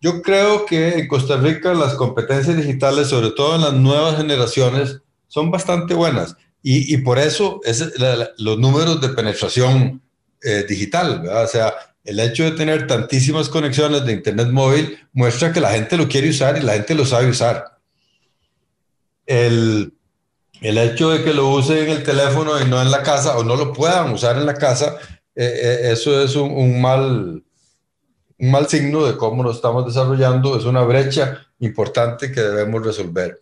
Yo 0.00 0.22
creo 0.22 0.64
que 0.64 0.98
en 0.98 1.08
Costa 1.08 1.36
Rica 1.36 1.74
las 1.74 1.94
competencias 1.94 2.56
digitales, 2.56 3.08
sobre 3.08 3.30
todo 3.30 3.56
en 3.56 3.60
las 3.60 3.74
nuevas 3.74 4.16
generaciones, 4.16 5.00
son 5.28 5.50
bastante 5.50 5.94
buenas 5.94 6.36
y, 6.62 6.96
por 6.98 7.18
eso 7.18 7.60
es 7.64 7.92
los 8.38 8.58
números 8.58 9.00
de 9.00 9.10
penetración 9.10 10.02
eh, 10.42 10.64
digital, 10.68 11.20
¿verdad? 11.20 11.44
o 11.44 11.46
sea, 11.46 11.74
el 12.04 12.20
hecho 12.20 12.44
de 12.44 12.52
tener 12.52 12.86
tantísimas 12.86 13.48
conexiones 13.48 14.04
de 14.04 14.12
Internet 14.12 14.48
móvil 14.48 14.98
muestra 15.12 15.52
que 15.52 15.60
la 15.60 15.70
gente 15.70 15.96
lo 15.96 16.08
quiere 16.08 16.30
usar 16.30 16.58
y 16.58 16.62
la 16.62 16.74
gente 16.74 16.94
lo 16.94 17.04
sabe 17.04 17.28
usar. 17.28 17.78
El, 19.26 19.92
el 20.60 20.78
hecho 20.78 21.10
de 21.10 21.22
que 21.22 21.32
lo 21.32 21.48
use 21.50 21.84
en 21.84 21.90
el 21.90 22.02
teléfono 22.02 22.60
y 22.60 22.64
no 22.64 22.80
en 22.80 22.90
la 22.90 23.02
casa 23.02 23.38
o 23.38 23.44
no 23.44 23.56
lo 23.56 23.72
puedan 23.72 24.12
usar 24.12 24.36
en 24.36 24.46
la 24.46 24.54
casa, 24.54 24.96
eh, 25.34 25.60
eh, 25.62 25.92
eso 25.92 26.22
es 26.22 26.36
un 26.36 26.80
mal 26.80 27.42
un 28.40 28.50
mal 28.50 28.66
signo 28.68 29.04
de 29.04 29.16
cómo 29.16 29.42
nos 29.42 29.56
estamos 29.56 29.84
desarrollando, 29.84 30.56
es 30.56 30.64
una 30.64 30.82
brecha 30.82 31.46
importante 31.58 32.32
que 32.32 32.40
debemos 32.40 32.84
resolver. 32.84 33.38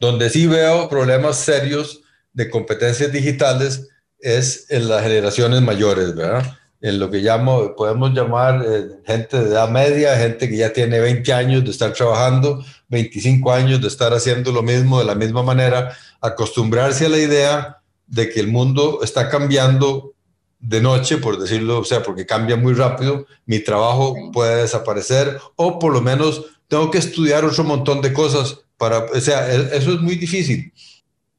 Donde 0.00 0.30
sí 0.30 0.46
veo 0.46 0.88
problemas 0.88 1.36
serios 1.36 2.00
de 2.32 2.48
competencias 2.48 3.12
digitales 3.12 3.88
es 4.20 4.70
en 4.70 4.88
las 4.88 5.02
generaciones 5.02 5.60
mayores, 5.60 6.14
¿verdad? 6.14 6.56
En 6.80 6.98
lo 6.98 7.10
que 7.10 7.18
llamo, 7.18 7.74
podemos 7.76 8.12
llamar 8.14 8.64
eh, 8.66 8.88
gente 9.04 9.38
de 9.38 9.50
edad 9.50 9.68
media, 9.68 10.16
gente 10.16 10.48
que 10.48 10.56
ya 10.56 10.72
tiene 10.72 10.98
20 11.00 11.30
años 11.32 11.64
de 11.64 11.70
estar 11.70 11.92
trabajando, 11.92 12.64
25 12.88 13.52
años 13.52 13.82
de 13.82 13.88
estar 13.88 14.14
haciendo 14.14 14.50
lo 14.50 14.62
mismo 14.62 14.98
de 14.98 15.04
la 15.04 15.14
misma 15.14 15.42
manera, 15.42 15.94
acostumbrarse 16.22 17.06
a 17.06 17.10
la 17.10 17.18
idea 17.18 17.82
de 18.06 18.30
que 18.30 18.40
el 18.40 18.48
mundo 18.48 19.00
está 19.02 19.28
cambiando 19.28 20.14
de 20.60 20.80
noche, 20.80 21.18
por 21.18 21.38
decirlo, 21.38 21.78
o 21.80 21.84
sea, 21.84 22.02
porque 22.02 22.26
cambia 22.26 22.56
muy 22.56 22.74
rápido, 22.74 23.26
mi 23.46 23.60
trabajo 23.60 24.16
puede 24.32 24.62
desaparecer 24.62 25.38
o 25.56 25.78
por 25.78 25.92
lo 25.92 26.00
menos 26.00 26.44
tengo 26.66 26.90
que 26.90 26.98
estudiar 26.98 27.44
otro 27.44 27.64
montón 27.64 28.00
de 28.02 28.12
cosas 28.12 28.60
para, 28.76 29.04
o 29.04 29.20
sea, 29.20 29.52
e, 29.52 29.76
eso 29.76 29.92
es 29.92 30.00
muy 30.00 30.16
difícil. 30.16 30.72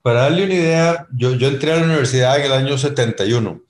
Para 0.01 0.21
darle 0.21 0.45
una 0.45 0.53
idea, 0.53 1.07
yo, 1.13 1.33
yo 1.35 1.49
entré 1.49 1.73
a 1.73 1.77
la 1.77 1.83
universidad 1.83 2.39
en 2.39 2.45
el 2.45 2.53
año 2.53 2.77
71 2.77 3.61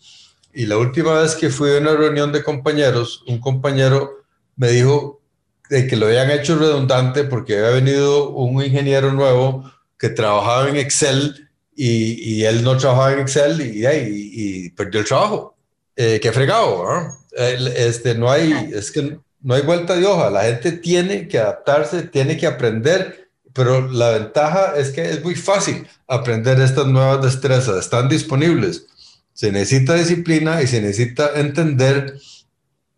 y 0.54 0.66
la 0.66 0.78
última 0.78 1.14
vez 1.22 1.36
que 1.36 1.50
fui 1.50 1.76
a 1.76 1.80
una 1.80 1.94
reunión 1.94 2.32
de 2.32 2.44
compañeros, 2.44 3.24
un 3.28 3.40
compañero 3.40 4.24
me 4.56 4.70
dijo 4.70 5.22
de 5.70 5.88
que 5.88 5.96
lo 5.96 6.08
habían 6.08 6.32
hecho 6.32 6.58
redundante 6.58 7.24
porque 7.24 7.58
había 7.58 7.70
venido 7.70 8.30
un 8.30 8.62
ingeniero 8.64 9.14
nuevo 9.14 9.72
que 9.98 10.10
trabajaba 10.10 10.70
en 10.70 10.78
Excel 10.78 11.49
y, 11.82 12.44
él 12.44 12.62
no 12.64 12.78
trabajaba 12.78 13.14
en 13.14 13.20
Excel 13.20 13.62
y, 13.62 13.86
y, 13.86 14.70
perdió 14.72 15.00
el 15.00 15.08
trabajo. 15.08 15.56
Eh, 15.96 16.20
qué 16.22 16.32
fregado, 16.32 16.86
este, 17.32 18.16
no 18.16 18.30
hay, 18.30 18.72
es 18.74 18.92
que 18.92 19.18
no 19.42 19.54
hay 19.54 19.62
vuelta 19.62 19.96
de 19.96 20.06
hoja, 20.06 20.30
la 20.30 20.44
gente 20.44 20.74
tiene 20.74 21.28
que 21.28 21.40
adaptarse, 21.40 22.04
tiene 22.04 22.38
que 22.38 22.48
aprender, 22.48 23.30
pero 23.54 23.90
la 23.90 24.12
ventaja 24.12 24.76
es 24.78 24.92
que 24.92 25.10
es 25.10 25.24
muy 25.24 25.36
fácil 25.36 25.88
aprender 26.08 26.60
estas 26.60 26.88
nuevas 26.88 27.22
destrezas, 27.22 27.78
están 27.78 28.08
disponibles. 28.08 28.86
Se 29.34 29.52
necesita 29.52 29.96
disciplina 29.96 30.62
y 30.62 30.68
se 30.68 30.82
necesita 30.82 31.40
entender 31.40 32.20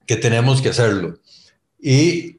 que 0.07 0.15
tenemos 0.15 0.61
que 0.61 0.69
hacerlo. 0.69 1.19
Y 1.79 2.37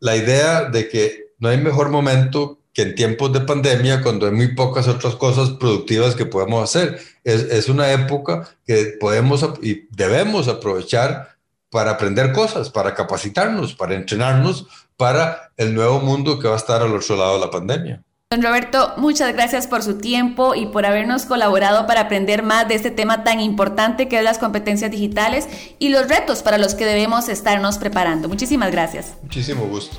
la 0.00 0.16
idea 0.16 0.64
de 0.64 0.88
que 0.88 1.32
no 1.38 1.48
hay 1.48 1.58
mejor 1.58 1.90
momento 1.90 2.59
que 2.80 2.88
en 2.88 2.94
tiempos 2.94 3.30
de 3.34 3.40
pandemia, 3.40 4.02
cuando 4.02 4.24
hay 4.24 4.32
muy 4.32 4.54
pocas 4.54 4.88
otras 4.88 5.14
cosas 5.16 5.50
productivas 5.50 6.14
que 6.14 6.24
podemos 6.24 6.64
hacer, 6.64 6.98
es, 7.24 7.42
es 7.42 7.68
una 7.68 7.92
época 7.92 8.48
que 8.66 8.96
podemos 8.98 9.46
y 9.60 9.86
debemos 9.90 10.48
aprovechar 10.48 11.36
para 11.68 11.90
aprender 11.90 12.32
cosas, 12.32 12.70
para 12.70 12.94
capacitarnos, 12.94 13.74
para 13.74 13.94
entrenarnos 13.94 14.66
para 14.96 15.52
el 15.58 15.74
nuevo 15.74 16.00
mundo 16.00 16.38
que 16.38 16.48
va 16.48 16.54
a 16.54 16.56
estar 16.56 16.80
al 16.80 16.96
otro 16.96 17.16
lado 17.16 17.34
de 17.34 17.40
la 17.40 17.50
pandemia. 17.50 18.02
Don 18.30 18.42
Roberto, 18.42 18.94
muchas 18.96 19.34
gracias 19.34 19.66
por 19.66 19.82
su 19.82 19.98
tiempo 19.98 20.54
y 20.54 20.64
por 20.66 20.86
habernos 20.86 21.26
colaborado 21.26 21.86
para 21.86 22.02
aprender 22.02 22.42
más 22.42 22.66
de 22.66 22.76
este 22.76 22.90
tema 22.90 23.24
tan 23.24 23.40
importante 23.40 24.08
que 24.08 24.18
es 24.18 24.24
las 24.24 24.38
competencias 24.38 24.90
digitales 24.90 25.48
y 25.78 25.90
los 25.90 26.08
retos 26.08 26.42
para 26.42 26.56
los 26.56 26.74
que 26.74 26.86
debemos 26.86 27.28
estarnos 27.28 27.76
preparando. 27.76 28.28
Muchísimas 28.28 28.70
gracias. 28.70 29.16
Muchísimo 29.22 29.66
gusto. 29.66 29.98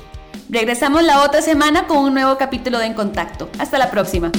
Regresamos 0.52 1.02
la 1.02 1.22
otra 1.22 1.40
semana 1.40 1.86
con 1.86 1.96
un 1.96 2.12
nuevo 2.12 2.36
capítulo 2.36 2.78
de 2.78 2.84
En 2.84 2.92
Contacto. 2.92 3.48
Hasta 3.58 3.78
la 3.78 3.90
próxima. 3.90 4.30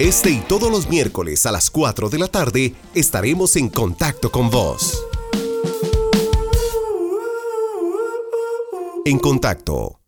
Este 0.00 0.30
y 0.30 0.38
todos 0.40 0.72
los 0.72 0.88
miércoles 0.88 1.46
a 1.46 1.52
las 1.52 1.70
4 1.70 2.10
de 2.10 2.18
la 2.18 2.26
tarde 2.26 2.74
estaremos 2.92 3.54
en 3.54 3.68
contacto 3.68 4.32
con 4.32 4.50
vos. 4.50 5.00
En 9.04 9.20
contacto 9.20 10.01